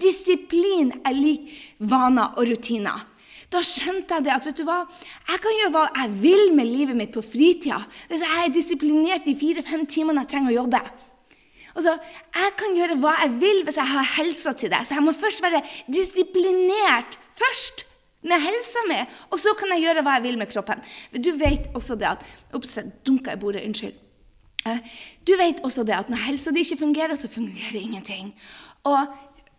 Disiplin 0.00 0.92
er 1.06 1.16
lik 1.16 1.50
vaner 1.78 2.36
og 2.38 2.48
rutiner. 2.50 3.06
Da 3.48 3.62
skjønte 3.64 4.18
jeg 4.18 4.26
det 4.26 4.32
at 4.34 4.46
vet 4.46 4.58
du 4.60 4.66
hva, 4.68 4.82
jeg 5.30 5.40
kan 5.40 5.54
gjøre 5.56 5.72
hva 5.72 5.84
jeg 6.02 6.16
vil 6.20 6.50
med 6.56 6.68
livet 6.68 6.98
mitt 6.98 7.14
på 7.14 7.22
fritida 7.24 7.78
hvis 8.10 8.20
jeg 8.20 8.42
er 8.44 8.52
disiplinert 8.52 9.24
de 9.24 9.32
fire-fem 9.40 9.86
timene 9.88 10.26
jeg 10.26 10.32
trenger 10.34 10.52
å 10.52 10.58
jobbe. 10.58 10.82
Altså, 11.78 11.94
Jeg 12.34 12.54
kan 12.58 12.74
gjøre 12.76 12.96
hva 13.00 13.14
jeg 13.22 13.36
vil 13.40 13.62
hvis 13.64 13.78
jeg 13.78 13.92
har 13.92 14.08
helsa 14.18 14.52
til 14.52 14.72
det. 14.72 14.82
Så 14.84 14.96
jeg 14.96 15.04
må 15.06 15.14
først 15.16 15.44
være 15.44 15.62
disiplinert 15.86 17.18
først 17.38 17.86
med 18.26 18.42
helsa 18.42 18.82
mi, 18.88 18.98
og 19.30 19.38
så 19.38 19.54
kan 19.54 19.70
jeg 19.76 19.84
gjøre 19.86 20.02
hva 20.02 20.16
jeg 20.18 20.24
vil 20.26 20.38
med 20.40 20.50
kroppen. 20.50 20.82
Du 21.14 21.30
vet 21.38 21.70
også 21.78 21.94
det 21.94 22.08
at 22.10 22.24
Ops, 22.52 22.74
jeg 22.76 22.90
dunka 23.06 23.36
i 23.36 23.40
bordet. 23.40 23.62
Unnskyld. 23.64 23.94
Eh, 24.66 24.80
du 25.22 25.36
vet 25.38 25.62
også 25.64 25.84
det 25.86 25.94
at 25.94 26.10
når 26.10 26.24
helsa 26.26 26.50
di 26.50 26.64
ikke 26.66 26.82
fungerer, 26.82 27.14
så 27.14 27.30
fungerer 27.30 27.78
ingenting. 27.78 28.34
Og 28.88 29.06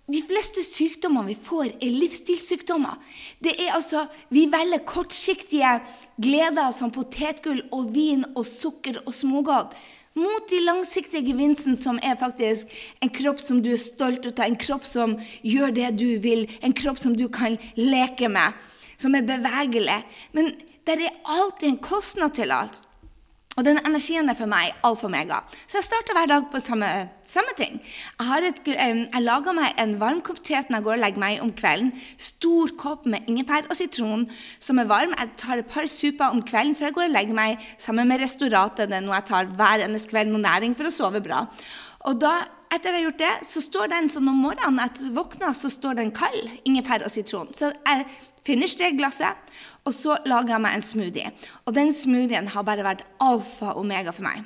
de 0.09 0.21
fleste 0.25 0.63
sykdommer 0.65 1.27
vi 1.27 1.35
får, 1.37 1.75
er 1.81 1.93
livsstilssykdommer. 1.93 2.97
Det 3.43 3.53
er 3.59 3.75
altså, 3.77 4.07
Vi 4.29 4.47
velger 4.49 4.85
kortsiktige 4.85 5.79
gleder 6.21 6.71
som 6.71 6.91
potetgull 6.91 7.61
og 7.71 7.93
vin 7.93 8.25
og 8.35 8.45
sukker 8.45 9.01
og 9.05 9.13
smågodt 9.13 9.77
mot 10.19 10.49
de 10.49 10.59
langsiktige 10.65 11.29
gevinstene 11.29 11.77
som 11.79 11.99
er 12.03 12.17
faktisk 12.19 12.71
en 13.03 13.11
kropp 13.13 13.39
som 13.39 13.61
du 13.63 13.71
er 13.71 13.81
stolt 13.81 14.25
av, 14.25 14.45
en 14.47 14.59
kropp 14.59 14.87
som 14.87 15.15
gjør 15.45 15.75
det 15.75 15.91
du 15.99 16.07
vil, 16.23 16.47
en 16.65 16.75
kropp 16.75 16.99
som 16.99 17.15
du 17.15 17.27
kan 17.31 17.59
leke 17.77 18.27
med, 18.31 18.57
som 18.99 19.15
er 19.15 19.27
bevegelig. 19.27 20.01
Men 20.33 20.53
det 20.87 20.97
er 20.97 21.19
alltid 21.23 21.69
en 21.69 21.81
kostnad 21.83 22.35
til 22.35 22.51
alt. 22.51 22.81
Og 23.57 23.65
den 23.65 23.79
energien 23.81 24.29
er 24.29 24.37
for 24.37 24.47
meg 24.47 24.75
alfa 24.85 25.07
og 25.07 25.11
mega. 25.11 25.39
Så 25.65 25.79
jeg 25.79 25.87
starter 25.87 26.15
hver 26.15 26.29
dag 26.29 26.45
på 26.51 26.61
samme, 26.61 26.89
samme 27.27 27.55
ting. 27.57 27.79
Jeg, 28.21 28.51
et, 28.51 28.59
jeg 28.69 29.23
lager 29.25 29.55
meg 29.57 29.81
en 29.81 29.95
varm 29.99 30.21
kopp 30.23 30.43
te 30.45 30.53
når 30.53 30.77
jeg 30.77 30.85
går 30.85 30.95
og 30.95 31.01
legger 31.03 31.23
meg 31.23 31.41
om 31.43 31.49
kvelden. 31.57 31.89
Stor 32.21 32.71
kopp 32.79 33.07
med 33.09 33.25
ingefær 33.27 33.67
og 33.67 33.75
sitron 33.79 34.27
som 34.61 34.79
er 34.79 34.87
varm. 34.91 35.17
Jeg 35.17 35.33
tar 35.41 35.63
et 35.63 35.71
par 35.73 35.89
super 35.89 36.29
om 36.29 36.43
kvelden 36.45 36.77
før 36.77 36.91
jeg 36.91 36.97
går 36.99 37.09
og 37.09 37.17
legger 37.17 37.39
meg 37.41 37.67
sammen 37.81 38.07
med 38.07 38.21
restauratet. 38.23 38.87
Det 38.91 38.99
er 39.01 39.03
noe 39.07 39.17
jeg 39.17 39.29
tar 39.33 39.51
hver 39.57 39.85
eneste 39.87 40.13
kveld 40.13 40.31
med 40.35 40.45
næring 40.45 40.77
for 40.77 40.87
å 40.87 40.93
sove 40.93 41.23
bra. 41.25 41.43
Og 42.07 42.21
da, 42.21 42.37
etter 42.69 42.93
jeg 42.93 42.99
har 42.99 43.05
gjort 43.07 43.21
det, 43.21 43.31
så 43.49 43.61
står 43.63 43.91
den 43.91 44.09
sånn 44.13 44.29
om 44.29 44.41
morgenen 44.45 44.81
etter 44.83 45.07
jeg 45.07 45.15
våkner, 45.15 45.55
så 45.57 45.71
står 45.73 45.97
den 45.97 46.11
kald. 46.15 46.51
Ingefær 46.69 47.05
og 47.05 47.13
sitron. 47.13 47.49
Så 47.57 47.71
jeg 47.73 48.05
finner 48.45 48.69
det 48.81 48.91
glasset, 48.97 49.49
og 49.85 49.95
så 49.95 50.19
lager 50.29 50.55
jeg 50.55 50.65
meg 50.65 50.77
en 50.77 50.85
smoothie. 50.85 51.31
Og 51.65 51.75
den 51.77 51.91
smoothien 51.95 52.49
har 52.53 52.67
bare 52.67 52.85
vært 52.85 53.05
alfa 53.23 53.73
og 53.73 53.83
omega 53.83 54.13
for 54.13 54.27
meg. 54.27 54.45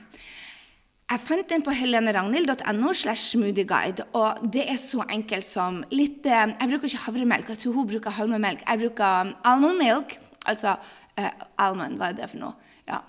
Jeg 1.12 1.20
fant 1.20 1.50
den 1.52 1.62
på 1.62 1.76
heleneragnhild.no 1.76 2.94
slash 2.96 3.36
smoothieguide, 3.36 4.08
og 4.18 4.40
det 4.56 4.64
er 4.72 4.80
så 4.82 5.04
enkelt 5.04 5.46
som 5.46 5.84
litt 5.92 6.26
eh, 6.26 6.56
Jeg 6.56 6.70
bruker 6.72 6.90
ikke 6.90 7.04
havremelk, 7.06 7.52
jeg 7.52 7.62
tror 7.62 7.76
hun 7.76 7.90
bruker 7.92 8.16
halmemelk. 8.18 8.64
Jeg 8.64 8.82
bruker 8.86 9.34
almond 9.46 9.78
milk, 9.84 10.16
altså 10.48 10.78
uh, 10.80 11.32
almond, 11.62 12.00
hva 12.00 12.10
er 12.10 12.18
det 12.18 12.32
for 12.32 12.42
noe? 12.42 12.72
Ja, 12.88 13.04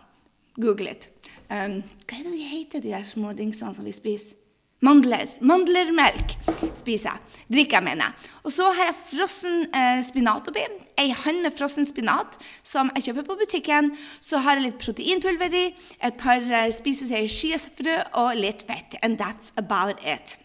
google 0.59 0.90
litt. 0.90 1.09
Um, 1.49 1.80
hva 2.04 2.18
er 2.18 2.26
det 2.26 2.35
de 2.35 2.49
heter, 2.50 2.83
de 2.83 2.92
der 2.92 3.06
små 3.09 3.33
dingsene 3.38 3.73
som 3.78 3.87
vi 3.87 3.94
spiser? 3.94 4.44
Mandler. 4.83 5.31
Mandlermelk 5.40 6.35
spiser 6.76 7.14
jeg. 7.14 7.40
Drikker 7.54 7.78
jeg, 7.78 7.85
mener 7.87 8.11
jeg. 8.11 8.31
Og 8.45 8.52
så 8.52 8.69
har 8.75 8.90
jeg 8.90 9.00
frossen 9.11 9.66
eh, 9.76 10.00
spinat 10.04 10.49
oppi. 10.50 10.64
Ei 11.00 11.11
hånd 11.25 11.43
med 11.45 11.57
frossen 11.57 11.87
spinat 11.88 12.38
som 12.66 12.90
jeg 12.97 13.09
kjøper 13.09 13.28
på 13.28 13.38
butikken. 13.40 13.93
Så 14.21 14.43
har 14.45 14.59
jeg 14.59 14.69
litt 14.69 14.81
proteinpulver 14.83 15.57
i, 15.57 15.66
et 16.04 16.16
par 16.21 16.45
eh, 16.45 16.71
spiseskjeer 16.75 17.31
chiafrø 17.33 17.99
og 18.21 18.40
litt 18.40 18.64
fett. 18.69 18.99
And 19.02 19.21
that's 19.21 19.54
about 19.61 20.02
it. 20.04 20.37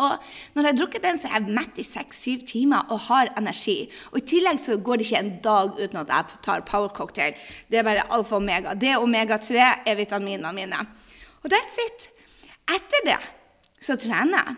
Og 0.00 0.16
når 0.54 0.64
jeg 0.64 0.70
har 0.70 0.78
drukket 0.78 1.04
den, 1.04 1.18
så 1.20 1.28
er 1.28 1.36
jeg 1.38 1.56
mett 1.58 1.78
i 1.78 1.84
seks-syv 1.84 2.46
timer 2.48 2.88
og 2.90 3.02
har 3.10 3.30
energi. 3.38 3.82
Og 4.14 4.22
I 4.22 4.28
tillegg 4.32 4.62
så 4.62 4.78
går 4.80 4.98
det 4.98 5.10
ikke 5.10 5.20
en 5.20 5.34
dag 5.44 5.74
uten 5.76 6.00
at 6.00 6.14
jeg 6.14 6.38
tar 6.46 6.64
power 6.66 6.88
cocktail. 6.96 7.36
Det 7.68 7.82
er 7.82 7.86
bare 7.86 8.06
alfa 8.08 8.38
og 8.38 8.42
omega. 8.42 8.74
Det 8.74 8.96
omega-3 8.96 9.68
er 9.84 10.00
vitaminene 10.00 10.54
mine. 10.56 10.86
Og 11.44 11.52
that's 11.52 11.76
it. 11.84 12.08
Etter 12.70 13.06
det 13.06 13.20
så 13.80 13.96
trener 14.00 14.44
jeg. 14.44 14.56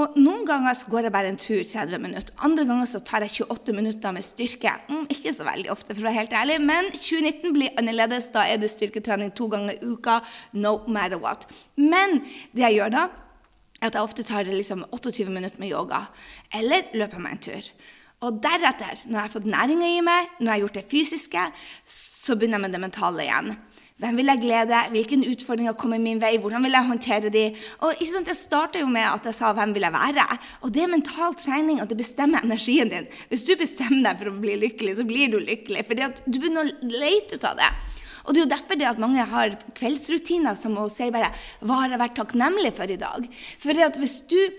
Og 0.00 0.14
Noen 0.16 0.46
ganger 0.48 0.72
så 0.72 0.88
går 0.88 1.04
jeg 1.04 1.12
bare 1.12 1.28
en 1.28 1.36
tur 1.36 1.60
30 1.68 2.00
minutter. 2.00 2.32
Andre 2.40 2.64
ganger 2.64 2.88
så 2.88 3.02
tar 3.04 3.26
jeg 3.26 3.44
28 3.44 3.74
minutter 3.76 4.14
med 4.16 4.24
styrke. 4.24 4.72
Mm, 4.88 5.02
ikke 5.12 5.34
så 5.36 5.44
veldig 5.44 5.68
ofte, 5.74 5.92
for 5.92 6.00
å 6.00 6.06
være 6.06 6.22
helt 6.22 6.36
ærlig, 6.38 6.56
men 6.64 6.88
2019 6.94 7.52
blir 7.52 7.74
annerledes. 7.76 8.30
Da 8.32 8.46
er 8.48 8.62
det 8.62 8.70
styrketrening 8.72 9.34
to 9.36 9.50
ganger 9.52 9.76
i 9.76 9.90
uka. 9.92 10.22
No 10.56 10.78
matter 10.88 11.20
what. 11.20 11.44
Men 11.76 12.22
det 12.56 12.64
jeg 12.64 12.78
gjør 12.78 12.94
da, 12.96 13.02
er 13.82 13.90
at 13.90 13.98
jeg 13.98 14.06
ofte 14.08 14.24
tar 14.24 14.48
liksom 14.48 14.86
28 14.88 15.28
minutter 15.28 15.60
med 15.60 15.74
yoga. 15.74 16.06
Eller 16.56 16.88
løper 16.96 17.20
meg 17.20 17.36
en 17.36 17.44
tur. 17.50 17.68
Og 18.22 18.40
deretter, 18.40 19.02
når 19.04 19.18
jeg 19.18 19.26
har 19.26 19.34
fått 19.34 19.50
næringa 19.50 19.92
i 19.92 20.00
meg, 20.06 20.32
når 20.38 20.46
jeg 20.46 20.54
har 20.54 20.64
gjort 20.64 20.80
det 20.80 20.88
fysiske, 20.88 21.46
så 21.84 22.38
begynner 22.38 22.60
jeg 22.60 22.64
med 22.64 22.76
det 22.78 22.82
mentale 22.86 23.26
igjen. 23.26 23.56
Hvem 24.02 24.16
vil 24.18 24.30
jeg 24.32 24.42
glede? 24.42 24.78
Hvilke 24.90 25.16
utfordringer 25.30 25.76
kommer 25.78 26.00
min 26.02 26.18
vei? 26.18 26.32
Hvordan 26.42 26.64
vil 26.66 26.74
jeg 26.74 26.88
håndtere 26.88 27.30
de? 27.30 27.44
Og 27.86 27.92
ikke 28.00 28.10
sant, 28.10 28.30
Jeg 28.32 28.36
starta 28.36 28.80
jo 28.80 28.88
med 28.90 29.06
at 29.06 29.24
jeg 29.24 29.34
sa 29.34 29.52
'hvem 29.52 29.74
vil 29.74 29.82
jeg 29.82 29.92
være'? 29.92 30.38
Og 30.62 30.74
det 30.74 30.82
er 30.82 30.86
mental 30.88 31.34
trening, 31.34 31.80
og 31.80 31.88
det 31.88 31.96
bestemmer 31.96 32.42
energien 32.42 32.88
din. 32.88 33.06
Hvis 33.28 33.44
du 33.46 33.54
bestemmer 33.56 34.02
deg 34.02 34.18
for 34.18 34.30
å 34.30 34.40
bli 34.40 34.56
lykkelig, 34.56 34.96
så 34.96 35.06
blir 35.06 35.30
du 35.30 35.38
lykkelig. 35.38 35.86
For 35.86 35.94
du 35.94 36.38
begynner 36.40 36.64
å 36.64 36.72
lete 36.82 37.34
ut 37.36 37.44
av 37.44 37.56
det. 37.56 37.70
Og 38.24 38.34
det 38.34 38.40
er 38.40 38.46
jo 38.46 38.56
derfor 38.56 38.74
det 38.78 38.88
at 38.88 38.98
mange 38.98 39.24
har 39.24 39.56
kveldsrutiner 39.74 40.56
som 40.56 40.74
å 40.78 40.90
si 40.90 41.10
bare 41.10 41.32
'Hva 41.62 41.74
har 41.82 41.90
jeg 41.90 41.98
vært 41.98 42.16
takknemlig 42.16 42.72
for 42.74 42.84
i 42.84 42.96
dag?' 42.96 43.28
For 43.58 43.72
hvis 43.72 44.26
du 44.26 44.50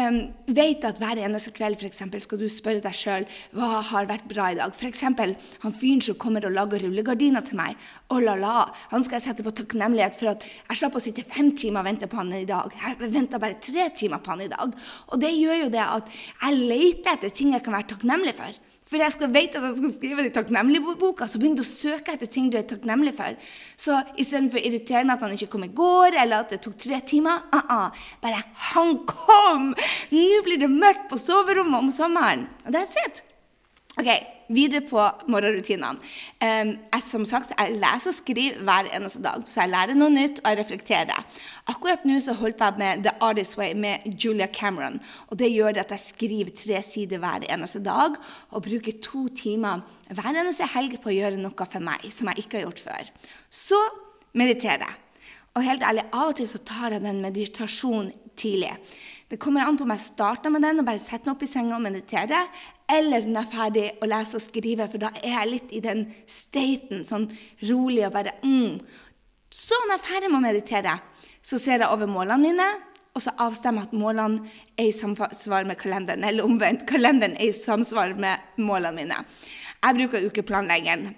um, 0.00 0.18
vet 0.56 0.84
at 0.86 0.98
hver 1.02 1.20
eneste 1.22 1.52
kveld 1.54 1.78
for 1.80 1.88
eksempel, 1.88 2.22
skal 2.22 2.40
du 2.40 2.46
spørre 2.50 2.82
deg 2.84 2.96
sjøl 2.96 3.26
hva 3.56 3.80
har 3.90 4.08
vært 4.10 4.26
bra 4.30 4.50
i 4.52 4.58
dag. 4.58 4.74
F.eks. 4.74 5.04
han 5.06 5.76
fyren 5.80 6.02
som 6.04 6.18
kommer 6.20 6.46
og 6.46 6.54
lager 6.56 6.84
rullegardiner 6.84 7.44
til 7.46 7.60
meg. 7.60 7.78
Oh 8.10 8.20
la 8.22 8.36
la, 8.38 8.66
Han 8.90 9.04
skal 9.04 9.20
jeg 9.20 9.28
sette 9.28 9.46
på 9.46 9.54
takknemlighet 9.54 10.18
for 10.20 10.34
at 10.34 10.44
jeg 10.44 10.80
slapp 10.82 10.98
å 10.98 11.04
sitte 11.04 11.26
fem 11.28 11.52
timer 11.56 11.82
og 11.82 11.90
vente 11.90 12.10
på 12.10 12.20
han 12.20 12.32
i 12.34 12.44
dag. 12.48 12.74
Jeg 12.74 13.10
venta 13.14 13.40
bare 13.42 13.60
tre 13.62 13.88
timer 13.96 14.22
på 14.22 14.34
han 14.34 14.46
i 14.46 14.52
dag. 14.52 14.76
Og 15.12 15.20
det 15.20 15.34
gjør 15.34 15.64
jo 15.64 15.72
det 15.74 15.84
at 15.84 16.14
jeg 16.14 16.62
leter 16.62 17.16
etter 17.16 17.34
ting 17.34 17.54
jeg 17.54 17.64
kan 17.64 17.76
være 17.78 17.92
takknemlig 17.94 18.38
for. 18.38 18.62
For 18.84 19.00
jeg 19.00 19.14
skal 19.14 19.30
vite 19.32 19.56
at 19.56 19.64
jeg 19.64 19.76
skal 19.78 19.92
skrive 19.94 20.24
den 20.26 20.34
takknemlig-boka, 20.34 21.26
så 21.26 21.38
du 21.40 21.62
å 21.62 21.64
søke 21.64 22.12
etter 22.12 22.28
ting 22.28 22.50
du 22.52 22.58
er 22.60 22.66
takknemlig 22.68 23.14
for. 23.16 23.36
Så 23.80 23.96
istedenfor 24.20 24.60
å 24.60 24.64
irritere 24.68 25.06
meg 25.08 25.16
at 25.16 25.24
han 25.24 25.32
ikke 25.38 25.48
kom 25.54 25.64
i 25.64 25.70
går, 25.72 26.18
eller 26.20 26.44
at 26.44 26.52
det 26.52 26.60
tok 26.62 26.76
tre 26.76 27.00
timer 27.00 27.48
uh 27.48 27.64
-uh. 27.64 27.90
Bare 28.20 28.44
'Han 28.54 29.06
kom! 29.06 29.74
Nå 30.14 30.42
blir 30.46 30.60
det 30.62 30.70
mørkt 30.70 31.08
på 31.10 31.20
soverommet 31.20 31.86
om 31.86 31.90
sommeren.' 31.94 32.48
Og 32.66 32.74
that's 32.74 32.98
it. 33.06 33.22
Ok, 33.94 34.10
Videre 34.52 34.82
på 34.84 35.00
morgenrutinene. 35.32 35.96
Um, 36.42 36.72
jeg, 36.76 37.02
som 37.06 37.22
sagt, 37.28 37.52
jeg 37.56 37.78
leser 37.80 38.10
og 38.10 38.16
skriver 38.18 38.58
hver 38.66 38.90
eneste 38.92 39.22
dag, 39.24 39.44
så 39.48 39.62
jeg 39.62 39.72
lærer 39.72 39.96
noe 39.96 40.12
nytt 40.12 40.42
og 40.42 40.50
jeg 40.50 40.58
reflekterer. 40.58 41.38
Akkurat 41.72 42.04
nå 42.04 42.18
så 42.20 42.34
holder 42.36 42.60
jeg 42.60 42.80
med 42.82 43.04
The 43.06 43.14
Artist 43.24 43.56
Way 43.56 43.72
med 43.78 44.04
Julia 44.20 44.50
Cameron. 44.52 45.00
og 45.28 45.38
Det 45.40 45.48
gjør 45.48 45.80
at 45.80 45.94
jeg 45.96 46.02
skriver 46.02 46.52
tre 46.52 46.82
sider 46.84 47.22
hver 47.22 47.46
eneste 47.48 47.80
dag 47.80 48.18
og 48.50 48.66
bruker 48.66 49.00
to 49.00 49.28
timer 49.28 49.80
hver 50.12 50.36
eneste 50.42 50.68
helg 50.74 50.98
på 51.00 51.08
å 51.08 51.16
gjøre 51.16 51.40
noe 51.40 51.70
for 51.70 51.80
meg 51.80 52.04
som 52.12 52.28
jeg 52.28 52.44
ikke 52.44 52.60
har 52.60 52.68
gjort 52.68 52.84
før. 52.84 53.10
Så 53.48 53.80
mediterer 54.36 54.84
jeg. 54.84 55.00
Og 55.54 55.62
helt 55.62 55.82
ærlig, 55.86 56.04
Av 56.12 56.34
og 56.34 56.36
til 56.36 56.50
så 56.50 56.58
tar 56.66 56.92
jeg 56.92 57.06
den 57.06 57.22
meditasjonen 57.22 58.12
tidlig. 58.36 58.74
Det 59.34 59.40
kommer 59.42 59.64
an 59.66 59.74
på 59.74 59.82
om 59.82 59.90
jeg 59.90 59.98
starter 59.98 60.52
med 60.54 60.62
den 60.62 60.78
og 60.78 60.86
bare 60.86 61.00
setter 61.02 61.26
meg 61.26 61.32
opp 61.32 61.40
i 61.42 61.48
senga 61.50 61.74
og 61.74 61.82
mediterer, 61.82 62.44
eller 62.86 63.24
når 63.26 63.40
jeg 63.40 63.48
er 63.48 63.50
ferdig 63.50 63.82
å 63.98 64.08
lese 64.12 64.38
og 64.38 64.44
skrive, 64.44 64.86
for 64.92 65.02
da 65.02 65.08
er 65.18 65.32
jeg 65.32 65.50
litt 65.50 65.72
i 65.74 65.80
den 65.82 66.04
staten, 66.30 67.00
sånn 67.08 67.24
rolig 67.66 68.04
og 68.06 68.12
bare 68.14 68.36
mm. 68.44 68.76
Så 69.50 69.80
når 69.80 69.96
jeg 69.96 69.98
er 69.98 70.06
ferdig 70.06 70.30
med 70.30 70.38
å 70.38 70.44
meditere, 70.44 70.94
så 71.42 71.58
ser 71.58 71.82
jeg 71.82 71.90
over 71.90 72.12
målene 72.12 72.38
mine, 72.44 72.68
og 73.10 73.26
så 73.26 73.34
avstemmer 73.42 73.82
jeg 73.82 73.90
at 73.90 73.98
målene 74.04 74.54
er 74.78 74.92
i 74.92 74.94
samsvar 74.94 75.66
med 75.66 75.82
kalenderen, 75.82 76.28
eller 76.30 76.46
omvendt. 76.46 76.86
Kalenderen 76.86 77.34
er 77.34 77.50
i 77.50 77.58
samsvar 77.58 78.14
med 78.14 78.62
målene 78.62 78.94
mine. 79.00 79.18
Jeg 79.80 79.98
bruker 79.98 80.30
ukeplanleggeren 80.30 81.10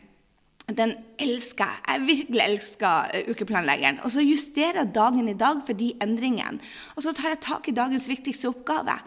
den 0.74 0.96
elsker 1.22 1.78
jeg. 1.86 2.02
Virkelig 2.08 2.42
elsker 2.42 3.14
eh, 3.14 3.30
ukeplanleggeren. 3.30 4.00
Og 4.02 4.10
så 4.10 4.24
justerer 4.24 4.82
jeg 4.82 4.94
dagen 4.96 5.28
i 5.30 5.38
dag 5.38 5.62
for 5.66 5.78
de 5.78 5.92
endringene. 6.02 6.58
Og 6.96 7.06
så 7.06 7.14
tar 7.14 7.36
jeg 7.36 7.44
tak 7.46 7.68
i 7.68 7.76
dagens 7.76 8.08
viktigste 8.10 8.50
oppgave. 8.50 8.98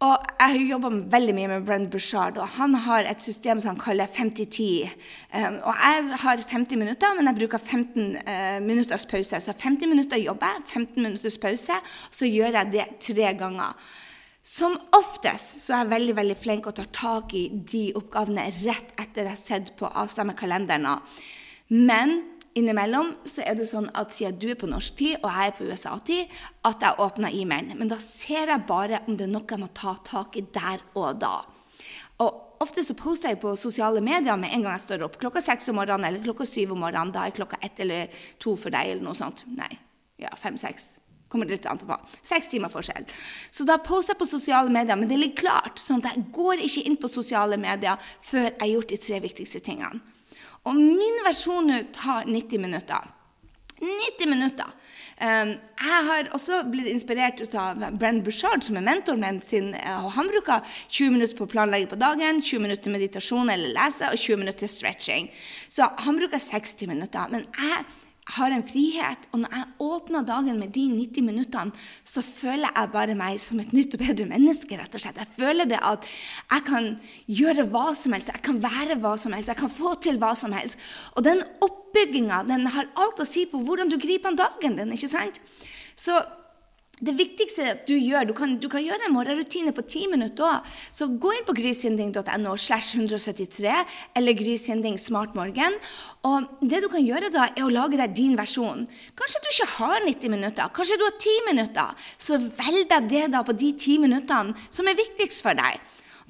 Og 0.00 0.28
Jeg 0.40 0.48
har 0.48 0.62
jobba 0.64 0.88
veldig 1.12 1.32
mye 1.36 1.48
med 1.50 1.64
Brent 1.68 1.90
Bushard, 1.92 2.38
og 2.40 2.48
han 2.56 2.74
har 2.86 3.04
et 3.04 3.20
system 3.20 3.58
som 3.60 3.74
han 3.74 3.82
kaller 3.82 4.08
50-10. 4.08 4.88
Um, 5.34 5.58
og 5.60 5.74
Jeg 5.76 6.20
har 6.22 6.44
50 6.48 6.78
minutter, 6.80 7.16
men 7.16 7.28
jeg 7.28 7.36
bruker 7.36 7.58
15 7.58 8.16
uh, 8.16 8.22
eh, 8.24 8.60
minutters 8.64 9.04
pause. 9.06 9.40
Så 9.40 9.52
50 9.52 9.90
minutter 9.90 10.16
jobber 10.16 10.46
jeg, 10.46 10.62
15 10.86 11.02
minutters 11.02 11.36
pause, 11.38 11.76
og 12.08 12.16
så 12.16 12.30
gjør 12.30 12.56
jeg 12.56 12.72
det 12.72 12.86
tre 13.00 13.34
ganger. 13.36 13.76
Som 14.40 14.78
oftest 14.96 15.58
så 15.60 15.74
er 15.74 15.82
jeg 15.82 15.92
veldig 15.92 16.16
veldig 16.16 16.36
flink 16.40 16.66
og 16.70 16.76
tar 16.78 16.88
tak 16.96 17.34
i 17.36 17.46
de 17.52 17.90
oppgavene 17.98 18.46
rett 18.62 18.94
etter 18.96 19.26
jeg 19.26 19.34
har 19.34 19.40
sett 19.40 19.72
på 19.76 19.88
avstemmekalenderen. 19.88 21.02
Men 21.76 22.22
innimellom 22.56 23.12
så 23.28 23.44
er 23.44 23.58
det 23.58 23.68
sånn 23.68 23.90
at 23.92 24.14
siden 24.16 24.38
du 24.40 24.48
er 24.50 24.58
på 24.58 24.70
norsk 24.70 24.96
tid 24.96 25.18
og 25.20 25.28
jeg 25.28 25.50
er 25.50 25.56
på 25.58 25.66
USA-tid, 25.68 26.38
at 26.66 26.86
jeg 26.86 27.04
åpner 27.04 27.36
e-mailen. 27.36 27.76
Men 27.78 27.92
da 27.92 28.00
ser 28.00 28.48
jeg 28.48 28.66
bare 28.68 29.02
om 29.04 29.18
det 29.18 29.28
er 29.28 29.34
noe 29.34 29.44
jeg 29.44 29.60
må 29.60 29.68
ta 29.76 29.94
tak 30.08 30.40
i 30.40 30.46
der 30.56 30.86
og 30.96 31.20
da. 31.20 31.34
Og 32.24 32.64
ofte 32.64 32.84
så 32.84 32.96
poster 32.96 33.34
jeg 33.34 33.42
på 33.44 33.52
sosiale 33.60 34.00
medier 34.04 34.40
med 34.40 34.54
en 34.54 34.64
gang 34.64 34.78
jeg 34.78 34.86
står 34.88 35.04
opp. 35.04 35.20
Klokka 35.20 35.44
seks 35.44 35.68
om 35.72 35.78
morgenen 35.80 36.08
eller 36.08 36.24
klokka 36.24 36.48
syv 36.48 36.72
om 36.74 36.80
morgenen. 36.84 37.12
Da 37.12 37.28
er 37.28 37.36
klokka 37.36 37.60
ett 37.60 37.80
eller 37.84 38.24
to 38.40 38.56
for 38.56 38.72
deg, 38.72 38.94
eller 38.94 39.04
noe 39.04 39.16
sånt. 39.16 39.44
Nei, 39.52 39.72
ja, 40.20 40.32
fem-seks. 40.40 40.99
Kommer 41.30 41.46
det 41.46 41.60
litt 41.60 41.68
an 41.70 41.78
på. 41.78 41.96
Seks 42.26 42.48
timer 42.50 42.72
forskjell. 42.72 43.06
Så 43.54 43.66
da 43.68 43.76
poster 43.78 44.16
jeg 44.16 44.20
på 44.22 44.26
sosiale 44.26 44.72
medier, 44.74 44.98
men 44.98 45.08
det 45.08 45.18
ligger 45.20 45.44
klart. 45.44 45.78
sånn 45.78 46.02
at 46.02 46.16
jeg 46.16 46.26
går 46.34 46.64
ikke 46.66 46.82
inn 46.90 46.98
på 46.98 47.10
sosiale 47.10 47.56
medier 47.60 48.10
før 48.20 48.48
jeg 48.48 48.58
har 48.60 48.72
gjort 48.74 48.90
de 48.90 48.98
tre 48.98 49.20
viktigste 49.22 49.62
tingene. 49.62 50.02
Og 50.66 50.76
min 50.76 51.22
versjon 51.24 51.70
nå 51.70 51.78
tar 51.94 52.26
90 52.28 52.60
minutter. 52.60 53.06
90 53.80 54.28
minutter. 54.28 54.74
Um, 55.20 55.54
jeg 55.80 56.04
har 56.08 56.28
også 56.36 56.62
blitt 56.68 56.88
inspirert 56.90 57.40
av 57.56 57.80
Brenn 58.00 58.20
Bushard, 58.24 58.64
som 58.64 58.76
er 58.76 58.84
mentoren 58.84 59.22
min. 59.24 59.40
Sin, 59.44 59.72
og 59.72 60.10
han 60.16 60.28
bruker 60.32 60.66
20 60.88 61.14
minutter 61.16 61.36
på 61.38 61.46
å 61.46 61.50
på 61.50 62.00
dagen, 62.00 62.42
20 62.42 62.60
minutter 62.60 62.84
til 62.84 62.92
meditasjon 62.92 63.50
eller 63.50 63.72
lese 63.76 64.10
og 64.10 64.18
20 64.18 64.36
minutter 64.36 64.66
til 64.66 64.74
stretching. 64.74 65.30
Så 65.68 65.88
han 65.96 66.16
bruker 66.16 66.38
60 66.38 66.88
minutter. 66.88 67.28
Men 67.30 67.46
jeg 67.56 67.84
har 68.36 68.54
en 68.54 68.64
frihet. 68.66 69.26
Og 69.32 69.42
når 69.42 69.54
jeg 69.56 69.68
åpner 69.86 70.26
dagen 70.26 70.58
med 70.60 70.72
de 70.74 70.86
90 70.92 71.26
minuttene, 71.26 71.84
så 72.04 72.22
føler 72.24 72.70
jeg 72.70 72.92
bare 72.94 73.16
meg 73.18 73.40
som 73.42 73.60
et 73.62 73.74
nytt 73.76 73.96
og 73.96 74.04
bedre 74.04 74.26
menneske. 74.30 74.78
rett 74.78 74.94
og 74.94 75.02
slett. 75.02 75.20
Jeg 75.20 75.34
føler 75.36 75.68
det 75.70 75.80
at 75.82 76.06
jeg 76.50 76.66
kan 76.66 76.90
gjøre 77.26 77.68
hva 77.70 77.94
som 77.94 78.16
helst, 78.16 78.32
jeg 78.32 78.44
kan 78.46 78.60
være 78.62 78.98
hva 79.02 79.16
som 79.18 79.32
helst, 79.32 79.52
jeg 79.52 79.60
kan 79.60 79.72
få 79.72 79.94
til 80.02 80.18
hva 80.22 80.34
som 80.36 80.52
helst. 80.52 80.78
Og 81.16 81.24
den 81.24 81.42
oppbygginga 81.60 82.44
har 82.76 82.92
alt 82.94 83.20
å 83.20 83.28
si 83.28 83.46
på 83.46 83.62
hvordan 83.64 83.90
du 83.90 83.98
griper 83.98 84.30
an 84.30 84.40
dagen 84.40 84.76
din. 84.76 84.92
ikke 84.92 85.10
sant? 85.10 85.40
Så 85.96 86.16
det 87.00 87.14
viktigste 87.16 87.66
at 87.72 87.86
du 87.88 87.94
gjør, 87.96 88.28
du 88.28 88.34
kan, 88.36 88.56
du 88.60 88.68
kan 88.72 88.82
gjøre 88.84 89.06
en 89.08 89.14
morgenrutine 89.14 89.72
på 89.76 89.84
ti 89.88 90.04
minutter 90.10 90.44
òg. 90.44 90.66
Så 90.92 91.08
gå 91.20 91.32
inn 91.32 91.46
på 91.48 91.54
grysynding.no 91.56 92.56
slash 92.60 92.98
173 92.98 93.72
eller 94.18 94.36
Grysynding 94.36 94.98
smartmorgen. 95.00 95.78
Og 96.28 96.50
det 96.60 96.82
du 96.84 96.90
kan 96.92 97.04
gjøre 97.04 97.32
da, 97.32 97.48
er 97.54 97.64
å 97.64 97.72
lage 97.72 98.00
deg 98.00 98.16
din 98.16 98.36
versjon. 98.38 98.84
Kanskje 99.16 99.40
du 99.40 99.48
ikke 99.52 99.70
har 99.78 100.04
90 100.04 100.34
minutter, 100.36 100.74
kanskje 100.76 101.00
du 101.00 101.06
har 101.06 101.16
10 101.16 101.48
minutter. 101.48 102.04
Så 102.20 102.36
velg 102.38 102.84
deg 102.92 103.08
det 103.14 103.24
da 103.32 103.44
på 103.46 103.56
de 103.56 103.72
ti 103.80 103.96
minuttene 104.02 104.68
som 104.68 104.88
er 104.88 105.00
viktigst 105.00 105.44
for 105.46 105.56
deg. 105.56 105.80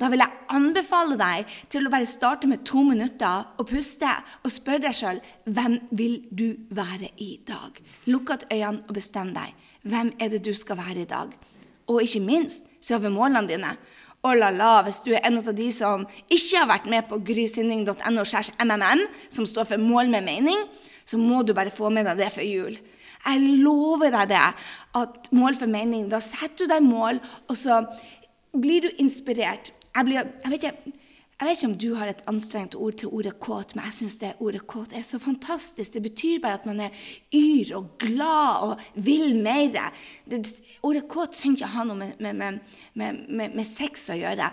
Da 0.00 0.08
vil 0.08 0.22
jeg 0.22 0.38
anbefale 0.48 1.16
deg 1.20 1.48
til 1.68 1.84
å 1.84 1.92
bare 1.92 2.08
starte 2.08 2.48
med 2.48 2.64
to 2.64 2.80
minutter 2.86 3.44
og 3.60 3.66
puste 3.68 4.08
og 4.40 4.52
spørre 4.52 4.86
deg 4.86 4.96
sjøl 4.96 5.20
hvem 5.44 5.76
vil 5.92 6.22
du 6.32 6.46
være 6.72 7.12
i 7.20 7.34
dag. 7.44 7.76
Lukk 8.08 8.32
igjen 8.32 8.48
øynene 8.48 8.88
og 8.88 8.94
bestem 8.96 9.34
deg. 9.36 9.52
Hvem 9.84 10.14
er 10.16 10.32
det 10.32 10.40
du 10.46 10.54
skal 10.56 10.80
være 10.80 11.04
i 11.04 11.10
dag? 11.10 11.34
Og 11.90 12.00
ikke 12.04 12.22
minst, 12.24 12.64
se 12.80 12.96
over 12.96 13.12
målene 13.12 13.48
dine. 13.50 13.74
Og 14.24 14.36
la 14.36 14.50
la, 14.52 14.82
hvis 14.84 15.00
du 15.04 15.10
er 15.12 15.24
en 15.24 15.40
av 15.40 15.48
de 15.56 15.66
som 15.72 16.06
ikke 16.28 16.60
har 16.62 16.68
vært 16.68 16.88
med 16.92 17.06
på 17.08 17.18
grysynding.no, 17.24 18.24
mmm, 18.24 19.04
som 19.32 19.48
står 19.48 19.68
for 19.68 19.80
Mål 19.80 20.12
med 20.12 20.24
mening, 20.24 20.64
så 21.04 21.18
må 21.18 21.42
du 21.42 21.54
bare 21.56 21.72
få 21.72 21.88
med 21.92 22.06
deg 22.08 22.20
det 22.20 22.30
før 22.32 22.46
jul. 22.46 22.76
Jeg 23.20 23.56
lover 23.64 24.12
deg 24.14 24.32
det. 24.32 24.46
At 24.96 25.28
mål 25.32 25.56
for 25.60 25.72
mening, 25.72 26.08
da 26.12 26.20
setter 26.24 26.64
du 26.64 26.72
deg 26.72 26.84
mål, 26.84 27.20
og 27.48 27.56
så 27.56 27.82
blir 28.56 28.86
du 28.86 29.02
inspirert. 29.02 29.72
Jeg, 30.00 30.06
blir, 30.08 30.20
jeg, 30.24 30.48
vet 30.48 30.62
ikke, 30.64 30.92
jeg, 31.36 31.44
vet 31.44 31.50
ikke, 31.58 31.68
om 31.68 31.74
du 31.76 31.90
har 31.98 32.08
et 32.08 32.20
anstrengt 32.30 32.72
ord 32.72 32.94
til 33.02 33.10
ordet 33.12 33.34
kåt, 33.36 33.74
men 33.76 33.84
jeg 33.84 33.98
syns 33.98 34.14
det 34.22 34.30
ordet 34.40 34.62
kåt 34.64 34.94
er 34.96 35.02
så 35.04 35.20
fantastisk. 35.20 35.92
Det 35.92 36.00
betyr 36.06 36.38
bare 36.40 36.56
at 36.56 36.64
man 36.64 36.80
er 36.86 37.02
yr 37.36 37.74
og 37.76 37.90
glad 38.00 38.64
og 38.64 39.04
vil 39.04 39.36
mer. 39.36 39.92
Det, 40.24 40.40
ordet 40.80 41.04
kåt 41.04 41.36
trenger 41.36 41.58
ikke 41.58 41.72
ha 41.74 41.84
noe 41.84 42.00
med, 42.00 42.32
med, 42.32 42.62
med, 42.96 43.44
med 43.44 43.66
sex 43.68 44.08
å 44.08 44.16
gjøre 44.16 44.48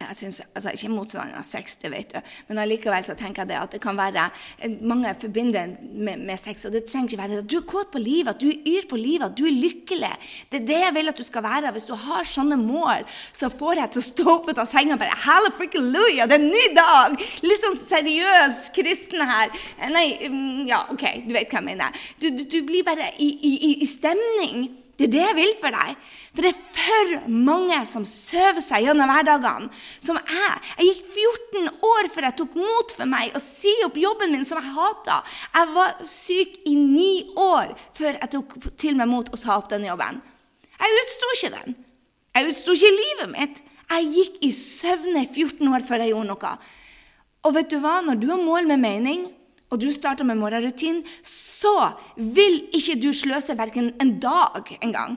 jeg 0.00 0.16
synes, 0.16 0.42
altså 0.54 0.72
Ikke 0.74 0.90
motstander 0.92 1.38
av 1.38 1.44
sex, 1.46 1.78
det 1.80 1.90
vet 1.90 2.12
du, 2.12 2.32
men 2.50 2.60
allikevel 2.60 3.04
så 3.04 3.14
tenker 3.16 3.42
jeg 3.42 3.52
det 3.54 3.56
at 3.58 3.72
det 3.72 3.80
kan 3.80 3.96
være 3.96 4.28
Mange 4.84 5.14
forbinder 5.20 5.72
med, 5.80 6.20
med 6.20 6.36
sex, 6.40 6.66
og 6.68 6.74
det 6.74 6.84
trenger 6.84 7.14
ikke 7.14 7.22
være 7.22 7.32
det. 7.32 7.44
At 7.44 7.50
du 7.50 7.56
er 7.58 7.66
kåt 7.70 7.90
på 7.94 8.02
livet, 8.02 8.34
at 8.34 8.40
du 8.42 8.50
er 8.50 8.68
yr 8.68 8.86
på 8.90 8.98
livet, 9.00 9.30
at 9.30 9.38
du 9.38 9.46
er 9.48 9.56
lykkelig. 9.56 10.12
Det 10.52 10.60
er 10.60 10.68
det 10.68 10.78
jeg 10.82 10.94
vil 10.98 11.12
at 11.12 11.18
du 11.18 11.24
skal 11.24 11.44
være. 11.46 11.72
Hvis 11.72 11.88
du 11.88 11.94
har 11.96 12.28
sånne 12.28 12.58
mål, 12.60 13.06
så 13.32 13.50
får 13.52 13.80
jeg 13.80 13.92
til 13.94 14.02
å 14.02 14.06
stå 14.10 14.28
opp 14.36 14.50
ut 14.50 14.60
av 14.62 14.68
senga 14.68 14.96
og 14.96 15.02
bare 15.02 15.20
Halleluja, 15.26 16.26
det 16.28 16.38
er 16.38 16.44
en 16.44 16.48
ny 16.52 16.64
dag! 16.76 17.16
Litt 17.46 17.64
sånn 17.64 17.78
seriøs 17.80 18.62
kristen 18.76 19.24
her. 19.26 19.52
Nei, 19.92 20.08
mm, 20.28 20.66
ja, 20.68 20.84
OK, 20.92 21.06
du 21.26 21.32
vet 21.36 21.48
hva 21.48 21.62
jeg 21.62 21.68
mener. 21.72 22.02
Du, 22.20 22.28
du, 22.30 22.44
du 22.44 22.58
blir 22.68 22.84
bare 22.86 23.12
i, 23.16 23.30
i, 23.32 23.54
i 23.80 23.88
stemning. 23.88 24.68
Det 24.96 25.06
er 25.06 25.12
det 25.12 25.24
jeg 25.24 25.36
vil 25.36 25.50
for 25.60 25.76
deg. 25.76 25.96
For 26.32 26.44
det 26.44 26.50
er 26.52 26.60
for 26.76 27.26
mange 27.32 27.78
som 27.88 28.04
søver 28.08 28.64
seg 28.64 28.86
gjennom 28.86 29.10
hverdagene, 29.12 29.68
som 30.00 30.16
jeg. 30.16 30.62
Jeg 30.78 30.88
gikk 30.88 31.10
14 31.12 31.68
år 31.90 32.08
før 32.14 32.28
jeg 32.28 32.36
tok 32.40 32.56
mot 32.60 32.94
for 32.96 33.12
meg 33.12 33.36
å 33.36 33.42
si 33.42 33.72
opp 33.84 33.98
jobben 34.00 34.32
min 34.32 34.46
som 34.48 34.60
jeg 34.62 34.72
hata. 34.76 35.20
Jeg 35.52 35.72
var 35.76 35.94
syk 36.08 36.56
i 36.64 36.74
ni 36.80 37.12
år 37.36 37.76
før 37.96 38.16
jeg 38.16 38.32
tok 38.38 38.56
til 38.80 38.96
meg 38.96 39.12
mot 39.12 39.28
å 39.28 39.40
sa 39.40 39.58
opp 39.60 39.68
den 39.72 39.84
jobben. 39.88 40.22
Jeg 40.76 41.00
utsto 41.02 41.32
ikke 41.36 41.54
den. 41.58 41.78
Jeg 42.36 42.52
utsto 42.52 42.76
ikke 42.76 42.96
livet 42.96 43.32
mitt. 43.32 43.62
Jeg 43.86 44.12
gikk 44.16 44.42
i 44.44 44.52
søvne 44.52 45.24
i 45.24 45.30
14 45.30 45.72
år 45.76 45.84
før 45.86 46.02
jeg 46.02 46.14
gjorde 46.14 46.32
noe. 46.32 46.54
Og 47.46 47.54
vet 47.54 47.68
du 47.70 47.78
hva? 47.84 48.00
Når 48.04 48.20
du 48.20 48.30
har 48.32 48.40
mål 48.42 48.66
med 48.72 48.82
mening, 48.82 49.26
og 49.70 49.80
du 49.82 49.88
starter 49.92 50.26
med 50.26 50.38
morgenrutinen, 50.38 51.02
så 51.26 51.92
vil 52.16 52.62
ikke 52.76 52.98
du 53.02 53.10
sløse 53.16 53.56
verken 53.58 53.92
en 54.02 54.16
dag 54.22 54.76
engang. 54.80 55.16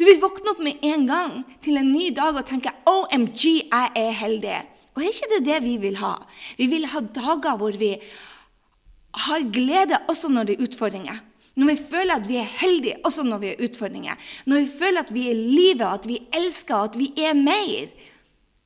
Du 0.00 0.06
vil 0.08 0.20
våkne 0.22 0.54
opp 0.54 0.60
med 0.64 0.80
en 0.86 1.06
gang 1.08 1.40
til 1.60 1.76
en 1.76 1.92
ny 1.92 2.08
dag 2.16 2.36
og 2.40 2.46
tenke 2.48 2.72
'OMG, 2.88 3.68
jeg 3.68 3.90
er 3.94 4.12
heldig'. 4.16 4.62
Og 4.94 5.02
er 5.02 5.12
ikke 5.12 5.32
det 5.34 5.44
det 5.44 5.58
vi 5.62 5.76
vil 5.76 5.96
ha? 6.00 6.14
Vi 6.56 6.66
vil 6.66 6.86
ha 6.86 7.00
dager 7.00 7.56
hvor 7.56 7.76
vi 7.76 7.98
har 9.14 9.44
glede 9.52 9.98
også 10.08 10.28
når 10.28 10.44
det 10.44 10.56
er 10.56 10.64
utfordringer. 10.64 11.20
Når 11.56 11.66
vi 11.66 11.76
føler 11.90 12.14
at 12.14 12.28
vi 12.28 12.36
er 12.40 12.52
heldige 12.60 12.96
også 13.04 13.22
når 13.26 13.38
vi 13.38 13.46
har 13.52 13.62
utfordringer. 13.64 14.14
Når 14.46 14.56
vi 14.56 14.68
føler 14.78 15.00
at 15.00 15.14
vi 15.14 15.30
er 15.30 15.34
livet, 15.34 15.86
at 15.86 16.08
vi 16.08 16.20
elsker, 16.32 16.74
at 16.76 16.98
vi 16.98 17.12
er 17.18 17.34
mer. 17.34 17.90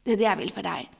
Det 0.04 0.12
er 0.12 0.20
det 0.20 0.28
jeg 0.28 0.38
vil 0.38 0.52
for 0.52 0.62
deg. 0.62 0.93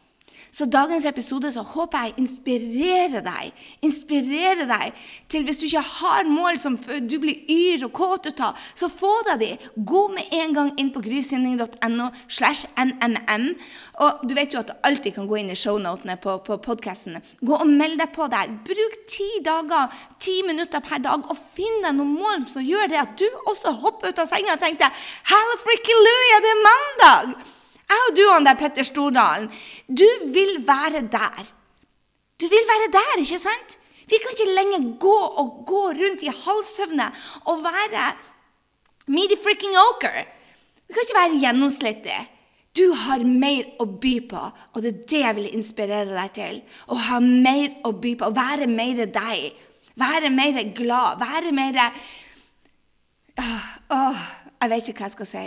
Så 0.55 0.69
dagens 0.71 1.05
episode 1.09 1.51
så 1.51 1.65
håper 1.67 2.05
jeg 2.05 2.15
inspirerer 2.23 3.25
deg. 3.27 3.51
Inspirerer 3.83 4.69
deg 4.71 5.07
til 5.31 5.43
hvis 5.47 5.59
du 5.59 5.65
ikke 5.67 5.83
har 5.89 6.29
mål 6.31 6.61
som 6.63 6.77
du 6.79 7.17
blir 7.23 7.41
yr 7.51 7.89
og 7.89 7.95
kåt 7.97 8.29
ut 8.29 8.43
av, 8.45 8.61
så 8.79 8.87
få 8.93 9.11
deg 9.31 9.43
de. 9.43 9.49
Gå 9.75 10.05
med 10.13 10.37
en 10.39 10.55
gang 10.55 10.71
inn 10.79 10.93
på 10.95 11.03
grysynding.no 11.03 12.07
slash 12.29 12.69
mmm. 12.79 13.49
Og 14.07 14.23
du 14.29 14.37
vet 14.39 14.55
jo 14.55 14.63
at 14.63 14.71
du 14.71 14.87
alltid 14.87 15.17
kan 15.17 15.27
gå 15.31 15.41
inn 15.41 15.51
i 15.51 15.59
shownotene 15.59 16.17
på, 16.23 16.37
på 16.47 16.61
podkasten. 16.63 17.19
Gå 17.43 17.59
og 17.59 17.75
meld 17.75 17.99
deg 17.99 18.15
på 18.15 18.31
der. 18.31 18.55
Bruk 18.69 18.97
ti 19.11 19.29
dager, 19.43 19.91
ti 20.23 20.39
minutter 20.47 20.85
per 20.85 21.03
dag, 21.03 21.27
og 21.27 21.43
finn 21.59 21.83
deg 21.83 21.99
noen 21.99 22.15
mål 22.15 22.47
som 22.53 22.63
gjør 22.63 22.95
det 22.95 23.03
at 23.03 23.19
du 23.19 23.27
også 23.51 23.75
hopper 23.83 24.15
ut 24.15 24.23
av 24.23 24.31
senga 24.31 24.55
og 24.55 24.63
tenker 24.63 25.05
Halla 25.33 25.61
frikkeluja, 25.67 26.41
det 26.47 26.55
er 26.55 26.65
mandag! 26.71 27.37
Jeg 27.91 28.05
og 28.09 28.17
du 28.17 28.25
og 28.31 28.59
Petter 28.59 28.87
Stordalen, 28.87 29.51
du 29.89 30.09
vil 30.33 30.63
være 30.67 31.05
der. 31.13 31.43
Du 32.41 32.47
vil 32.51 32.71
være 32.71 32.93
der, 32.93 33.19
ikke 33.23 33.39
sant? 33.39 33.79
Vi 34.09 34.21
kan 34.21 34.35
ikke 34.35 34.55
lenger 34.55 34.99
gå 35.01 35.19
og 35.43 35.65
gå 35.67 35.83
rundt 35.97 36.23
i 36.23 36.29
halvsøvne 36.29 37.07
og 37.45 37.65
være 37.65 38.13
meaty 39.07 39.37
freaking 39.43 39.77
oker. 39.91 40.25
Vi 40.89 40.95
kan 40.95 41.05
ikke 41.07 41.21
være 41.21 41.41
gjennomslitte. 41.41 42.17
Du 42.75 42.91
har 42.99 43.23
mer 43.23 43.69
å 43.79 43.87
by 43.87 44.15
på, 44.29 44.41
og 44.75 44.83
det 44.83 44.91
er 44.91 45.05
det 45.11 45.21
jeg 45.21 45.37
vil 45.37 45.53
inspirere 45.55 46.11
deg 46.11 46.33
til. 46.35 46.57
Å 46.91 46.99
ha 47.07 47.21
mer 47.23 47.77
å 47.87 47.93
by 47.95 48.17
på, 48.19 48.27
å 48.27 48.35
være 48.35 48.67
mer 48.67 49.05
deg. 49.15 49.61
Være 49.95 50.31
mer 50.35 50.59
glad, 50.75 51.21
være 51.23 51.53
mer 51.55 51.79
åh, 53.39 53.69
åh, 53.95 54.25
Jeg 54.61 54.71
vet 54.71 54.89
ikke 54.89 55.05
hva 55.05 55.07
jeg 55.07 55.15
skal 55.15 55.29
si. 55.29 55.45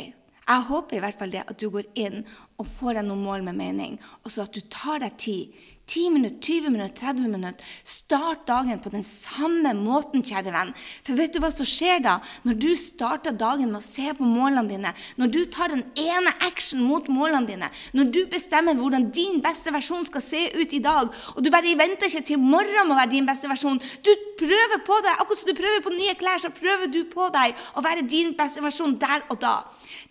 Jeg 0.48 0.64
håper 0.70 0.98
i 0.98 1.02
hvert 1.04 1.20
fall 1.20 1.34
det 1.34 1.44
at 1.44 1.58
du 1.60 1.68
går 1.74 1.90
inn 2.00 2.22
og 2.56 2.70
får 2.80 3.00
deg 3.00 3.08
noen 3.10 3.26
mål 3.26 3.44
med 3.50 3.58
mening, 3.60 3.98
og 4.24 4.32
så 4.32 4.46
at 4.46 4.56
du 4.56 4.64
tar 4.72 5.04
deg 5.04 5.18
tid. 5.20 5.58
10 5.88 6.10
minutter, 6.12 6.40
20 6.42 6.70
minutter, 6.70 6.96
30 7.00 7.28
minutter. 7.32 7.66
Start 7.84 8.46
dagen 8.48 8.80
på 8.84 8.92
den 8.92 9.04
samme 9.08 9.72
måten, 9.78 10.24
kjære 10.26 10.52
venn. 10.52 10.74
For 11.08 11.16
vet 11.16 11.32
du 11.32 11.40
hva 11.40 11.52
som 11.54 11.68
skjer 11.68 12.02
da? 12.04 12.18
Når 12.44 12.58
du 12.60 12.68
starter 12.80 13.36
dagen 13.36 13.72
med 13.72 13.80
å 13.80 13.86
se 13.86 14.12
på 14.18 14.28
målene 14.28 14.68
dine, 14.68 14.92
når 15.16 15.32
du 15.32 15.40
tar 15.54 15.72
den 15.72 15.86
ene 15.96 16.34
action 16.44 16.84
mot 16.84 17.08
målene 17.08 17.48
dine, 17.48 17.70
når 17.96 18.12
du 18.12 18.20
bestemmer 18.32 18.76
hvordan 18.76 19.08
din 19.16 19.40
beste 19.44 19.72
versjon 19.72 20.04
skal 20.08 20.24
se 20.26 20.44
ut 20.58 20.76
i 20.76 20.82
dag, 20.84 21.14
og 21.36 21.44
du 21.44 21.52
bare 21.54 21.76
venter 21.80 22.12
ikke 22.12 22.26
til 22.34 22.42
morgen 22.44 22.90
med 22.90 22.98
å 22.98 23.00
være 23.00 23.14
din 23.16 23.28
beste 23.28 23.48
versjon 23.48 23.80
Du 24.04 24.12
prøver 24.40 24.82
på 24.86 24.98
deg, 25.06 25.14
akkurat 25.16 25.40
som 25.40 25.50
du 25.50 25.58
prøver 25.58 25.84
på 25.86 25.94
nye 25.96 26.16
klær, 26.20 26.42
så 26.44 26.52
prøver 26.54 26.92
du 26.92 27.04
på 27.10 27.30
deg 27.34 27.56
å 27.80 27.84
være 27.86 28.04
din 28.10 28.36
beste 28.38 28.64
versjon 28.64 28.98
der 29.00 29.24
og 29.32 29.40
da. 29.42 29.62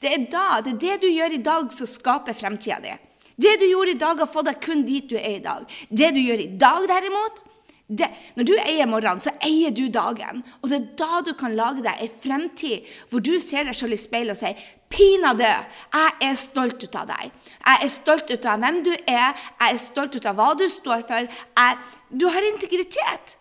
Det 0.01 0.12
er 0.12 0.25
da, 0.33 0.47
det 0.65 0.75
er 0.75 0.81
det 0.87 0.97
du 1.05 1.11
gjør 1.11 1.37
i 1.37 1.43
dag, 1.45 1.69
som 1.73 1.89
skaper 1.89 2.37
fremtida 2.37 2.81
di. 2.83 2.97
Det 3.37 3.59
du 3.61 3.66
gjorde 3.68 3.92
i 3.92 4.01
dag, 4.01 4.18
har 4.18 4.31
fått 4.33 4.49
deg 4.49 4.62
kun 4.64 4.87
dit 4.87 5.09
du 5.09 5.16
er 5.18 5.37
i 5.37 5.44
dag. 5.44 5.66
Det 5.88 6.14
du 6.16 6.22
gjør 6.22 6.40
i 6.44 6.53
dag, 6.57 6.87
derimot 6.88 7.42
det, 7.87 8.09
Når 8.35 8.44
du 8.49 8.55
eier 8.59 8.88
morgenen, 8.90 9.22
så 9.22 9.31
eier 9.46 9.70
du 9.70 9.85
dagen. 9.94 10.42
Og 10.62 10.70
det 10.70 10.79
er 10.81 10.87
da 10.99 11.20
du 11.22 11.33
kan 11.38 11.55
lage 11.55 11.85
deg 11.85 12.01
ei 12.03 12.09
fremtid 12.11 12.88
hvor 13.11 13.22
du 13.22 13.37
ser 13.38 13.68
deg 13.68 13.79
selv 13.79 13.94
i 13.94 14.01
speilet 14.01 14.35
og 14.35 14.40
sier 14.40 14.64
Pinadø, 14.90 15.53
jeg 15.94 16.16
er 16.22 16.35
stolt 16.38 16.83
ut 16.83 16.99
av 16.99 17.09
deg. 17.11 17.31
Jeg 17.59 17.85
er 17.85 17.90
stolt 17.90 18.31
ut 18.31 18.44
av 18.46 18.61
hvem 18.62 18.83
du 18.87 18.92
er, 18.92 19.35
jeg 19.35 19.70
er 19.70 19.81
stolt 19.83 20.14
ut 20.14 20.27
av 20.27 20.38
hva 20.38 20.53
du 20.59 20.66
står 20.70 21.07
for. 21.09 21.31
Jeg, 21.31 21.79
du 22.11 22.27
har 22.31 22.51
integritet. 22.53 23.37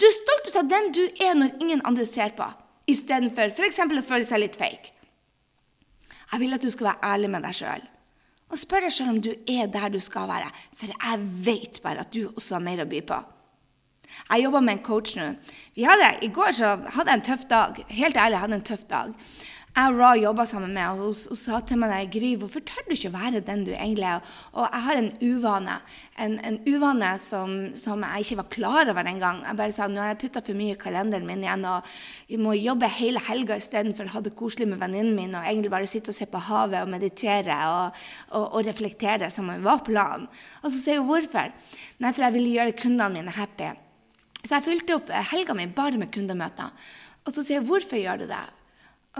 Du 0.00 0.04
er 0.08 0.16
stolt 0.16 0.48
ut 0.48 0.58
av 0.60 0.68
den 0.68 0.90
du 0.96 1.02
er 1.20 1.36
når 1.36 1.56
ingen 1.60 1.84
andre 1.88 2.04
ser 2.08 2.32
på, 2.36 2.48
istedenfor 2.88 3.52
f.eks. 3.52 3.80
å 3.84 4.04
føle 4.04 4.28
seg 4.28 4.44
litt 4.44 4.56
fake. 4.60 4.92
Jeg 6.32 6.40
vil 6.40 6.56
at 6.56 6.64
du 6.64 6.72
skal 6.72 6.92
være 6.92 7.12
ærlig 7.12 7.32
med 7.32 7.44
deg 7.44 7.56
sjøl. 7.60 7.88
Og 8.52 8.60
spør 8.60 8.84
deg 8.84 8.92
sjøl 8.92 9.14
om 9.14 9.20
du 9.24 9.30
er 9.48 9.70
der 9.72 9.92
du 9.92 10.00
skal 10.02 10.28
være, 10.28 10.50
for 10.76 10.92
jeg 10.92 11.22
vet 11.46 11.80
bare 11.84 12.04
at 12.04 12.12
du 12.12 12.26
også 12.28 12.58
har 12.58 12.66
mer 12.66 12.84
å 12.84 12.88
by 12.88 13.00
på. 13.08 13.20
Jeg 14.28 14.44
jobber 14.44 14.60
med 14.60 14.76
en 14.76 14.84
coach 14.84 15.14
nå. 15.16 15.30
I 15.72 16.28
går 16.28 16.58
hadde 16.92 17.08
jeg 17.08 17.16
en 17.16 17.24
tøff 17.24 17.46
dag. 17.48 17.80
Helt 17.88 18.16
ærlig, 18.16 18.36
jeg 18.36 18.44
hadde 18.44 18.58
en 18.60 18.68
tøff 18.68 18.84
dag 18.90 19.14
jeg 19.72 19.88
og 19.88 19.96
Ra 19.96 20.08
jobba 20.20 20.44
sammen 20.44 20.74
med, 20.76 20.84
og 20.84 21.14
hun, 21.14 21.36
sa 21.38 21.58
til 21.64 21.78
meg 21.80 21.88
nei, 21.88 22.00
Gry, 22.12 22.34
hvorfor 22.36 22.60
tør 22.68 22.84
du 22.84 22.92
ikke 22.92 23.10
være 23.14 23.40
den 23.40 23.62
du 23.64 23.70
egentlig 23.72 24.04
er? 24.04 24.34
Og 24.52 24.66
jeg 24.66 24.84
har 24.84 25.00
en 25.00 25.08
uvane, 25.24 25.76
en, 26.20 26.34
en 26.44 26.58
uvane 26.68 27.12
som, 27.24 27.54
som, 27.80 28.04
jeg 28.04 28.26
ikke 28.26 28.38
var 28.42 28.50
klar 28.52 28.90
over 28.92 29.08
engang. 29.08 29.40
Jeg 29.46 29.58
bare 29.62 29.72
sa 29.72 29.88
nå 29.88 30.02
har 30.02 30.12
jeg 30.12 30.20
putta 30.26 30.44
for 30.44 30.60
mye 30.60 30.76
i 30.76 30.82
kalenderen 30.82 31.24
min 31.24 31.46
igjen, 31.46 31.64
og 31.64 31.88
jeg 32.28 32.44
må 32.44 32.52
jobbe 32.58 32.92
hele 32.98 33.24
helga 33.30 33.56
istedenfor 33.56 34.12
å 34.12 34.16
ha 34.18 34.24
det 34.28 34.36
koselig 34.36 34.68
med 34.74 34.82
venninnen 34.82 35.16
min 35.16 35.40
og 35.40 35.48
egentlig 35.48 35.72
bare 35.72 35.88
sitte 35.88 36.12
og 36.12 36.20
se 36.20 36.28
på 36.28 36.46
havet 36.52 36.84
og 36.84 36.92
meditere 36.92 37.56
og, 37.72 38.00
og, 38.36 38.48
og 38.52 38.68
reflektere 38.68 39.32
som 39.32 39.48
om 39.48 39.56
vi 39.56 39.68
var 39.72 39.80
på 39.86 39.96
land. 39.96 40.28
Og 40.60 40.68
så 40.68 40.76
sier 40.76 41.00
hun 41.00 41.08
hvorfor. 41.14 41.48
Nei, 41.96 42.12
for 42.12 42.28
jeg 42.28 42.36
ville 42.36 42.58
gjøre 42.58 42.76
kundene 42.76 43.14
mine 43.16 43.40
happy. 43.40 43.72
Så 44.42 44.58
jeg 44.58 44.68
fylte 44.68 45.00
opp 45.00 45.20
helga 45.32 45.56
mi 45.56 45.72
bare 45.72 45.96
med 45.96 46.12
kundemøter. 46.12 46.76
Og 47.24 47.32
så 47.32 47.40
sier 47.40 47.64
hun 47.64 47.72
hvorfor 47.72 47.96
gjør 47.96 48.26
du 48.26 48.28
det? 48.28 48.48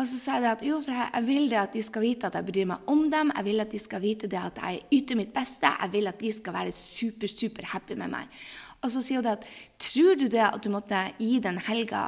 Og 0.00 0.08
så 0.08 0.16
sa 0.16 0.38
jeg 0.40 0.48
at 0.48 0.62
jo, 0.64 0.78
for 0.80 0.96
jeg 0.96 1.24
vil 1.26 1.50
det 1.52 1.58
at 1.60 1.74
de 1.76 1.82
skal 1.84 2.04
vite 2.06 2.28
at 2.28 2.36
jeg 2.38 2.48
bryr 2.48 2.68
meg 2.70 2.88
om 2.88 3.04
dem. 3.12 3.32
Jeg 3.36 3.44
vil 3.44 3.60
at 3.60 3.72
de 3.74 3.80
skal 3.82 4.00
vite 4.00 4.30
det 4.30 4.40
at 4.40 4.60
jeg 4.62 4.84
yter 5.02 5.18
mitt 5.20 5.34
beste. 5.34 5.68
Jeg 5.68 5.92
vil 5.92 6.08
at 6.08 6.20
de 6.20 6.32
skal 6.32 6.56
være 6.56 6.72
super, 6.72 7.28
super 7.28 7.68
happy 7.74 7.98
med 8.00 8.14
meg. 8.14 8.42
Og 8.82 8.90
så 8.94 9.02
sier 9.04 9.20
hun 9.20 9.34
at 9.34 9.44
tror 9.76 10.16
du 10.16 10.30
det 10.32 10.42
at 10.46 10.62
du 10.64 10.70
måtte 10.72 11.04
gi 11.20 11.36
den 11.44 11.60
helga 11.68 12.06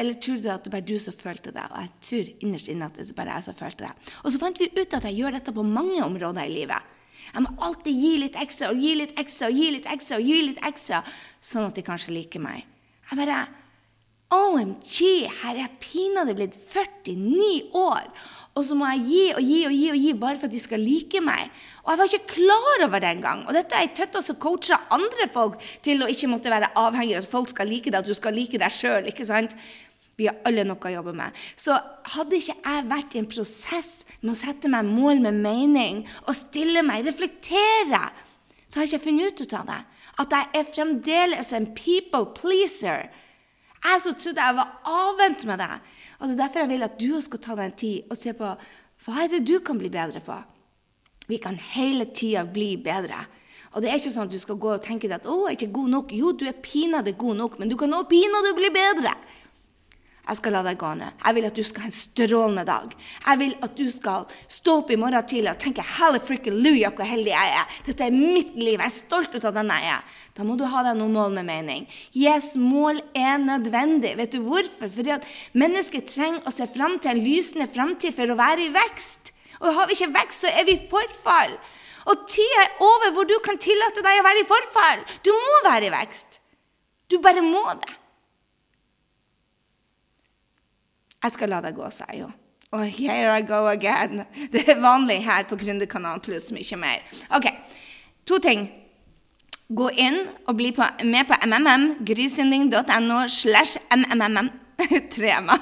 eller 0.00 0.16
tror 0.22 0.38
du 0.40 0.48
at 0.48 0.64
det 0.64 0.70
bare 0.72 0.80
er 0.80 0.88
du 0.88 1.02
som 1.02 1.16
følte 1.16 1.52
det? 1.52 1.66
Og 1.66 1.82
jeg 1.82 1.90
tror 2.06 2.30
innerst 2.46 2.70
inne 2.72 2.86
at 2.88 2.96
det 2.96 3.16
bare 3.16 3.34
er 3.34 3.40
jeg 3.42 3.50
som 3.50 3.58
følte 3.58 3.84
det. 3.84 4.12
Og 4.22 4.32
så 4.32 4.40
fant 4.40 4.60
vi 4.62 4.70
ut 4.72 4.96
at 4.96 5.06
jeg 5.10 5.18
gjør 5.18 5.36
dette 5.36 5.52
på 5.52 5.64
mange 5.66 6.00
områder 6.04 6.46
i 6.46 6.54
livet. 6.54 6.96
Jeg 7.30 7.44
må 7.44 7.52
alltid 7.66 7.98
gi 8.00 8.12
litt 8.22 8.38
ekstra 8.40 8.70
og 8.72 8.80
gi 8.80 8.94
litt 8.96 9.12
ekstra 9.20 9.50
og 9.50 9.58
gi 9.60 9.66
litt 9.74 9.88
ekstra, 9.92 10.16
og 10.16 10.30
gi 10.30 10.38
litt 10.46 10.62
ekstra, 10.66 11.02
sånn 11.50 11.68
at 11.68 11.76
de 11.76 11.84
kanskje 11.84 12.14
liker 12.16 12.42
meg. 12.42 12.64
Jeg 13.10 13.20
bare 13.20 13.42
OMG, 14.30 15.26
her 15.40 15.56
er 15.56 15.64
jeg 15.64 15.78
pinadø 15.82 16.36
blitt 16.38 16.54
49 16.54 17.74
år, 17.74 18.06
og 18.54 18.66
så 18.66 18.76
må 18.78 18.86
jeg 18.92 19.02
gi 19.08 19.24
og 19.34 19.42
gi 19.42 19.58
og 19.66 19.74
gi 19.74 19.88
og 19.90 19.98
gi 20.04 20.14
bare 20.22 20.38
for 20.38 20.46
at 20.46 20.54
de 20.54 20.60
skal 20.62 20.82
like 20.82 21.22
meg. 21.24 21.50
Og 21.82 21.90
jeg 21.90 21.98
var 21.98 22.10
ikke 22.10 22.34
klar 22.36 22.84
over 22.86 23.02
det 23.02 23.10
engang. 23.10 23.44
Og 23.48 23.56
dette 23.56 23.74
er 23.74 23.88
ei 23.88 23.92
tøtte 23.96 24.22
som 24.22 24.38
coacher 24.42 24.88
andre 24.94 25.26
folk 25.34 25.58
til 25.82 26.02
å 26.04 26.10
ikke 26.10 26.30
måtte 26.30 26.52
være 26.52 26.70
avhengig 26.78 27.16
av 27.16 27.24
at 27.24 27.30
folk 27.30 27.50
skal 27.50 27.70
like 27.70 27.90
deg, 27.90 27.98
at 27.98 28.10
du 28.10 28.14
skal 28.14 28.36
like 28.38 28.58
deg 28.60 28.74
sjøl. 28.74 29.08
Vi 30.20 30.28
har 30.28 30.38
alle 30.46 30.66
noe 30.68 30.78
å 30.84 30.92
jobbe 30.92 31.14
med. 31.16 31.38
Så 31.56 31.74
hadde 32.14 32.38
ikke 32.38 32.58
jeg 32.58 32.88
vært 32.90 33.14
i 33.16 33.22
en 33.22 33.30
prosess 33.30 33.92
med 34.20 34.34
å 34.34 34.40
sette 34.42 34.70
meg 34.70 34.90
mål 34.90 35.22
med 35.24 35.40
mening 35.40 36.02
og 36.26 36.36
stille 36.36 36.84
meg, 36.86 37.06
reflektere, 37.08 38.02
så 38.68 38.78
har 38.78 38.86
jeg 38.86 39.00
ikke 39.00 39.06
funnet 39.08 39.42
ut 39.42 39.56
av 39.58 39.70
det. 39.70 39.80
At 40.20 40.36
jeg 40.36 40.60
er 40.60 40.70
fremdeles 40.74 41.50
en 41.56 41.70
people 41.74 42.28
pleaser. 42.36 43.08
Jeg 43.80 44.02
så 44.04 44.12
trodde 44.12 44.44
jeg 44.44 44.56
var 44.56 44.72
avvent 44.84 45.44
med 45.48 45.58
det. 45.62 45.74
Og 46.20 46.28
Det 46.28 46.34
er 46.34 46.42
derfor 46.42 46.60
jeg 46.60 46.68
vil 46.68 46.86
at 46.86 46.98
du 47.00 47.20
skal 47.20 47.40
ta 47.40 47.56
deg 47.56 47.64
en 47.70 47.78
tid 47.80 48.10
og 48.10 48.16
se 48.20 48.32
på 48.36 48.54
hva 49.00 49.22
er 49.24 49.30
det 49.32 49.46
du 49.48 49.60
kan 49.64 49.78
bli 49.80 49.88
bedre 49.88 50.20
på. 50.20 50.36
Vi 51.30 51.38
kan 51.40 51.56
hele 51.56 52.04
tida 52.12 52.44
bli 52.44 52.74
bedre. 52.76 53.24
Og 53.72 53.82
det 53.82 53.90
er 53.90 54.00
ikke 54.00 54.12
sånn 54.12 54.26
at 54.26 54.34
du 54.34 54.40
skal 54.42 54.58
gå 54.60 54.72
og 54.74 54.82
tenke 54.82 55.08
deg 55.08 55.20
at 55.20 55.26
'å, 55.26 55.46
jeg 55.46 55.54
er 55.54 55.58
ikke 55.58 55.78
god 55.78 55.90
nok'. 55.94 56.12
Jo, 56.12 56.32
du 56.32 56.44
er 56.44 56.58
pinadø 56.58 57.12
god 57.12 57.36
nok, 57.36 57.58
men 57.58 57.68
du 57.68 57.76
kan 57.76 57.92
òg 57.94 58.08
pinadø 58.10 58.52
bli 58.54 58.70
bedre. 58.74 59.14
Jeg 60.30 60.38
skal 60.38 60.54
la 60.54 60.60
deg 60.62 60.76
gå 60.78 60.88
nå. 60.94 61.06
Jeg 61.24 61.34
vil 61.34 61.46
at 61.48 61.56
du 61.58 61.64
skal 61.66 61.82
ha 61.82 61.88
en 61.88 61.94
strålende 61.96 62.62
dag. 62.68 62.92
Jeg 63.24 63.38
vil 63.40 63.54
at 63.66 63.72
du 63.74 63.88
skal 63.90 64.28
stå 64.46 64.76
opp 64.78 64.92
i 64.94 64.98
morgen 65.00 65.26
tidlig 65.26 65.50
og 65.50 65.58
tenke 65.58 65.82
'halleluja, 65.82 66.92
hvor 66.94 67.04
heldig 67.04 67.32
jeg 67.32 67.50
er'. 67.58 67.72
Dette 67.86 68.06
er 68.06 68.14
mitt 68.14 68.54
liv. 68.54 68.78
Jeg 68.78 68.86
er 68.86 68.94
stolt 68.94 69.34
av 69.44 69.54
den 69.54 69.72
jeg 69.74 69.90
er. 69.90 70.04
Da 70.36 70.46
må 70.46 70.56
du 70.56 70.64
ha 70.64 70.84
deg 70.86 70.96
noen 70.96 71.12
mål 71.12 71.34
med 71.34 71.46
mening. 71.50 71.88
Yes, 72.14 72.54
mål 72.54 73.02
er 73.12 73.42
nødvendig. 73.42 74.16
Vet 74.16 74.30
du 74.30 74.38
hvorfor? 74.38 74.86
Fordi 74.88 75.10
at 75.10 75.26
mennesket 75.52 76.06
trenger 76.06 76.46
å 76.46 76.54
se 76.54 76.66
fram 76.70 76.98
til 77.00 77.10
en 77.10 77.24
lysende 77.24 77.66
framtid 77.66 78.14
for 78.14 78.30
å 78.30 78.38
være 78.38 78.68
i 78.68 78.74
vekst. 78.74 79.32
Og 79.60 79.74
har 79.74 79.86
vi 79.88 79.98
ikke 79.98 80.14
vekst, 80.14 80.46
så 80.46 80.48
er 80.54 80.64
vi 80.64 80.78
i 80.78 80.88
forfall. 80.88 81.58
Og 82.06 82.26
tida 82.30 82.62
er 82.62 82.78
over 82.78 83.12
hvor 83.12 83.26
du 83.26 83.34
kan 83.42 83.58
tillate 83.58 83.98
deg 83.98 84.20
å 84.20 84.26
være 84.30 84.44
i 84.44 84.48
forfall. 84.48 85.02
Du 85.26 85.34
må 85.34 85.56
være 85.66 85.90
i 85.90 85.94
vekst. 85.98 86.40
Du 87.10 87.18
bare 87.18 87.42
må 87.42 87.66
det. 87.82 87.99
Jeg 91.22 91.34
skal 91.36 91.52
la 91.52 91.60
deg 91.64 91.76
gå, 91.76 91.88
sa 91.92 92.06
jeg 92.12 92.24
jo. 92.24 92.30
Og 92.70 92.84
here 92.86 93.34
I 93.34 93.42
go 93.42 93.66
again. 93.66 94.24
Det 94.52 94.68
er 94.68 94.80
vanlig 94.80 95.24
her 95.24 95.44
på 95.48 95.58
Gründerkanalen 95.58 96.22
pluss 96.22 96.52
mye 96.54 96.76
mer. 96.78 97.02
Ok, 97.34 97.50
to 98.26 98.38
ting. 98.38 98.68
Gå 99.70 99.90
inn 100.02 100.24
og 100.48 100.56
bli 100.58 100.72
på, 100.74 100.86
med 101.04 101.28
på 101.28 101.36
MMM, 101.46 102.06
grysynding.no 102.06 103.26
slash 103.28 103.78
mmm 103.90 104.50
trema. 105.14 105.56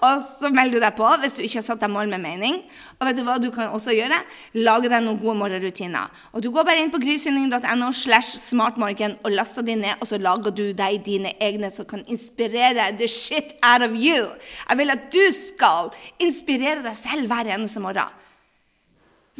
Og 0.00 0.20
så 0.24 0.50
melder 0.52 0.78
du 0.78 0.84
deg 0.84 0.96
på 0.98 1.08
hvis 1.22 1.36
du 1.38 1.42
ikke 1.44 1.58
har 1.58 1.66
satt 1.66 1.82
deg 1.82 1.92
mål 1.92 2.10
med 2.12 2.22
mening. 2.22 2.60
Og 2.98 3.08
vet 3.08 3.18
du 3.18 3.22
hva 3.26 3.36
du 3.40 3.48
kan 3.54 3.72
også 3.74 3.94
gjøre? 3.96 4.18
Lage 4.60 4.90
deg 4.92 5.04
noen 5.04 5.20
gode 5.20 5.36
morgenrutiner. 5.40 6.10
Og 6.34 6.44
Du 6.44 6.50
går 6.54 6.66
bare 6.68 6.82
inn 6.82 6.92
på 6.92 7.00
grysynding.no 7.02 7.90
slash 7.96 8.38
smartmorgen 8.42 9.18
og 9.24 9.34
laster 9.34 9.66
de 9.66 9.76
ned, 9.80 10.00
og 10.00 10.10
så 10.10 10.20
lager 10.20 10.54
du 10.54 10.64
deg 10.76 11.00
dine 11.06 11.34
egne 11.42 11.72
som 11.74 11.88
kan 11.88 12.04
inspirere 12.06 12.90
the 12.98 13.08
shit 13.08 13.54
out 13.62 13.84
of 13.86 13.94
you. 13.96 14.26
Jeg 14.68 14.80
vil 14.80 14.96
at 14.96 15.06
du 15.12 15.22
skal 15.36 15.94
inspirere 16.22 16.84
deg 16.84 16.98
selv 16.98 17.30
hver 17.30 17.50
eneste 17.54 17.82
morgen. 17.82 18.18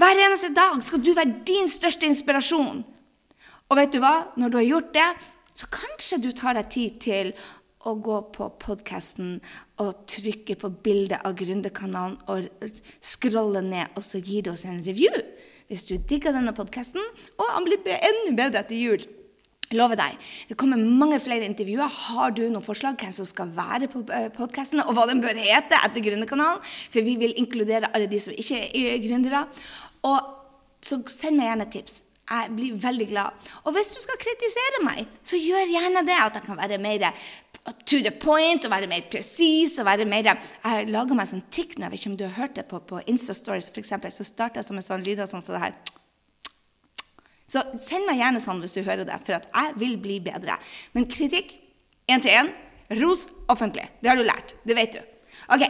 Hver 0.01 0.17
eneste 0.17 0.55
dag 0.57 0.79
skal 0.83 1.03
du 1.05 1.13
være 1.13 1.43
din 1.47 1.69
største 1.69 2.09
inspirasjon. 2.09 2.81
Og 3.71 3.79
vet 3.79 3.93
du 3.93 4.01
hva? 4.03 4.31
Når 4.41 4.51
du 4.51 4.57
har 4.59 4.67
gjort 4.67 4.95
det, 4.95 5.09
så 5.55 5.67
kanskje 5.71 6.21
du 6.23 6.31
tar 6.37 6.57
deg 6.57 6.71
tid 6.73 7.01
til 7.05 7.33
å 7.89 7.95
gå 7.97 8.17
på 8.35 8.49
podkasten 8.61 9.39
og 9.81 10.03
trykke 10.11 10.57
på 10.61 10.73
bildet 10.85 11.25
av 11.25 11.37
Gründerkanalen 11.39 12.19
og 12.29 12.83
scrolle 13.01 13.63
ned, 13.65 13.95
og 13.97 14.05
så 14.05 14.21
gir 14.21 14.45
det 14.45 14.53
oss 14.53 14.67
en 14.69 14.83
review 14.85 15.17
hvis 15.71 15.87
du 15.87 15.95
digger 15.95 16.35
denne 16.35 16.51
podkasten, 16.51 17.03
og 17.39 17.51
han 17.55 17.63
blir 17.63 17.85
enda 17.95 18.33
bedre 18.35 18.65
etter 18.65 18.75
jul. 18.75 19.05
Lover 19.71 19.95
deg. 20.01 20.17
Det 20.49 20.57
kommer 20.59 20.81
mange 20.83 21.21
flere 21.23 21.47
intervjuer. 21.47 21.87
Har 21.87 22.33
du 22.35 22.41
noen 22.43 22.65
forslag 22.65 22.97
hvem 22.99 23.13
som 23.15 23.29
skal 23.29 23.53
være 23.55 23.87
på 23.93 24.03
eh, 24.11 24.27
podkasten, 24.35 24.83
og 24.83 24.97
hva 24.97 25.05
den 25.07 25.23
bør 25.23 25.39
hete 25.39 25.79
etter 25.79 26.03
Gründerkanalen? 26.03 26.59
For 26.91 27.07
vi 27.07 27.15
vil 27.21 27.37
inkludere 27.39 27.93
alle 27.95 28.11
de 28.11 28.19
som 28.19 28.35
ikke 28.35 28.65
er 28.67 28.99
gründere. 29.05 29.45
Og 30.11 30.19
så 30.83 30.99
send 31.15 31.39
meg 31.39 31.53
gjerne 31.53 31.69
tips. 31.71 32.01
Jeg 32.31 32.51
blir 32.57 32.83
veldig 32.83 33.07
glad. 33.13 33.47
Og 33.63 33.75
hvis 33.77 33.95
du 33.95 34.03
skal 34.03 34.19
kritisere 34.19 34.83
meg, 34.87 35.07
så 35.23 35.39
gjør 35.39 35.71
gjerne 35.71 36.03
det. 36.07 36.19
At 36.19 36.41
jeg 36.41 36.49
kan 36.51 36.59
være 36.59 36.83
mer 36.83 37.07
to 37.87 38.01
the 38.03 38.11
point 38.11 38.65
og 38.65 38.73
være 38.73 38.89
mer 38.91 39.07
presis. 39.13 39.79
og 39.79 39.87
være 39.87 40.07
mer... 40.09 40.33
Jeg 40.65 40.89
lager 40.91 41.17
meg 41.19 41.31
sånn 41.31 41.45
tikk 41.53 41.77
nå, 41.77 41.87
jeg 41.87 41.93
vet 41.93 42.01
ikke 42.01 42.13
om 42.13 42.19
du 42.21 42.27
har 42.27 42.37
hørt 42.39 42.57
det 42.57 42.67
på, 42.71 42.81
på 42.81 43.03
Insta-stories 43.11 43.71
f.eks. 43.71 43.95
Så 44.17 44.27
starter 44.29 44.61
jeg 44.61 44.69
som 44.69 44.81
en 44.81 44.87
sånn 44.87 45.05
lyd 45.07 45.23
sånn 45.29 45.45
som 45.45 45.57
det 45.57 45.65
her. 45.65 45.77
Så 47.51 47.63
send 47.83 48.07
meg 48.07 48.21
gjerne 48.21 48.43
sånn 48.43 48.61
hvis 48.63 48.77
du 48.77 48.83
hører 48.87 49.07
det, 49.07 49.17
for 49.27 49.41
at 49.41 49.49
jeg 49.51 49.79
vil 49.83 49.97
bli 50.03 50.21
bedre. 50.23 50.57
Men 50.95 51.09
kritikk 51.11 51.57
én 52.11 52.23
til 52.23 52.37
én. 52.43 52.53
Ros 52.99 53.27
offentlig. 53.51 53.87
Det 54.03 54.11
har 54.11 54.19
du 54.19 54.27
lært. 54.27 54.55
Det 54.67 54.75
vet 54.79 54.97
du. 54.97 55.01
Ok, 55.55 55.65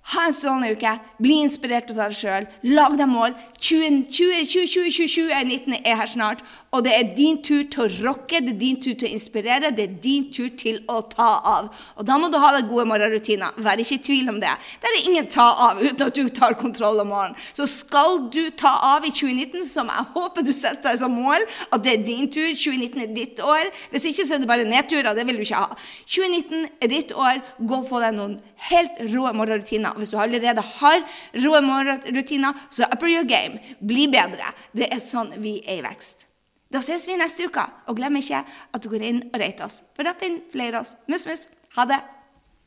ha 0.00 0.26
en 0.26 0.32
strålende 0.34 0.72
uke. 0.74 0.90
Bli 1.22 1.36
inspirert 1.44 1.90
av 1.92 1.98
deg 2.00 2.14
sjøl. 2.16 2.46
Lag 2.72 2.96
deg 2.98 3.08
mål. 3.10 3.34
2020-2019 3.60 5.76
er 5.84 5.96
her 6.00 6.10
snart. 6.10 6.40
Og 6.74 6.84
det 6.86 6.92
er 6.96 7.12
din 7.16 7.38
tur 7.44 7.62
til 7.70 7.82
å 7.84 7.88
rocke, 8.06 8.40
det 8.40 8.54
er 8.54 8.60
din 8.60 8.80
tur 8.80 8.94
til 8.94 9.08
å 9.08 9.12
inspirere, 9.12 9.72
det 9.74 9.84
er 9.84 9.96
din 10.02 10.30
tur 10.32 10.48
til 10.58 10.80
å 10.90 11.00
ta 11.10 11.30
av. 11.52 11.68
Og 11.98 12.06
da 12.06 12.18
må 12.18 12.30
du 12.30 12.38
ha 12.40 12.52
deg 12.56 12.68
gode 12.70 12.86
morgenrutiner. 12.90 13.58
Vær 13.62 13.82
ikke 13.82 13.98
i 13.98 14.04
tvil 14.06 14.32
om 14.32 14.40
det. 14.42 14.52
Det 14.80 14.90
er 14.90 15.00
ingen 15.02 15.28
ta 15.30 15.48
av 15.68 15.82
uten 15.82 16.06
at 16.06 16.16
du 16.16 16.28
tar 16.34 16.56
kontroll 16.58 17.02
om 17.02 17.12
morgenen. 17.12 17.38
Så 17.54 17.68
skal 17.70 18.24
du 18.32 18.42
ta 18.50 18.72
av 18.94 19.06
i 19.06 19.12
2019, 19.12 19.66
som 19.68 19.90
jeg 19.90 20.08
håper 20.14 20.46
du 20.46 20.52
setter 20.54 20.90
deg 20.90 21.00
som 21.02 21.14
mål, 21.14 21.46
at 21.70 21.84
det 21.84 21.96
er 21.96 22.06
din 22.06 22.30
tur, 22.30 22.48
2019 22.54 23.04
er 23.04 23.14
ditt 23.14 23.42
år. 23.44 23.70
Hvis 23.92 24.08
ikke 24.10 24.26
så 24.26 24.38
er 24.38 24.42
det 24.42 24.50
bare 24.50 24.68
nedturer. 24.68 25.12
Det 25.14 25.26
vil 25.28 25.42
du 25.42 25.46
ikke 25.46 25.64
ha. 25.66 25.80
2019 26.06 26.68
er 26.80 26.94
ditt 26.94 27.14
år. 27.14 27.42
Gå 27.60 27.82
og 27.82 27.88
få 27.90 28.02
deg 28.04 28.16
noen 28.16 28.38
helt 28.70 29.04
rå 29.10 29.30
morgenrutiner 29.34 29.89
hvis 29.98 30.12
du 30.12 30.18
allerede 30.20 30.64
har 30.78 31.02
rå 31.44 31.60
morgenrutiner, 31.64 32.66
så 32.70 32.88
upper 32.90 33.10
your 33.10 33.28
game. 33.28 33.60
Bli 33.80 34.06
bedre. 34.12 34.52
Det 34.76 34.90
er 34.92 35.02
sånn 35.02 35.34
vi 35.42 35.58
er 35.64 35.80
i 35.80 35.86
vekst. 35.86 36.26
Da 36.70 36.82
ses 36.86 37.08
vi 37.08 37.18
neste 37.18 37.48
uke, 37.50 37.64
og 37.90 37.98
glem 37.98 38.20
ikke 38.20 38.44
at 38.46 38.82
du 38.82 38.90
går 38.92 39.02
inn 39.02 39.24
og 39.32 39.40
rater 39.42 39.66
oss, 39.66 39.80
for 39.96 40.06
da 40.06 40.14
finner 40.18 40.46
flere 40.52 40.84
oss. 40.84 40.94
Mus, 41.10 41.26
mus. 41.26 41.48
Ha 41.74 41.86
det. 41.90 41.98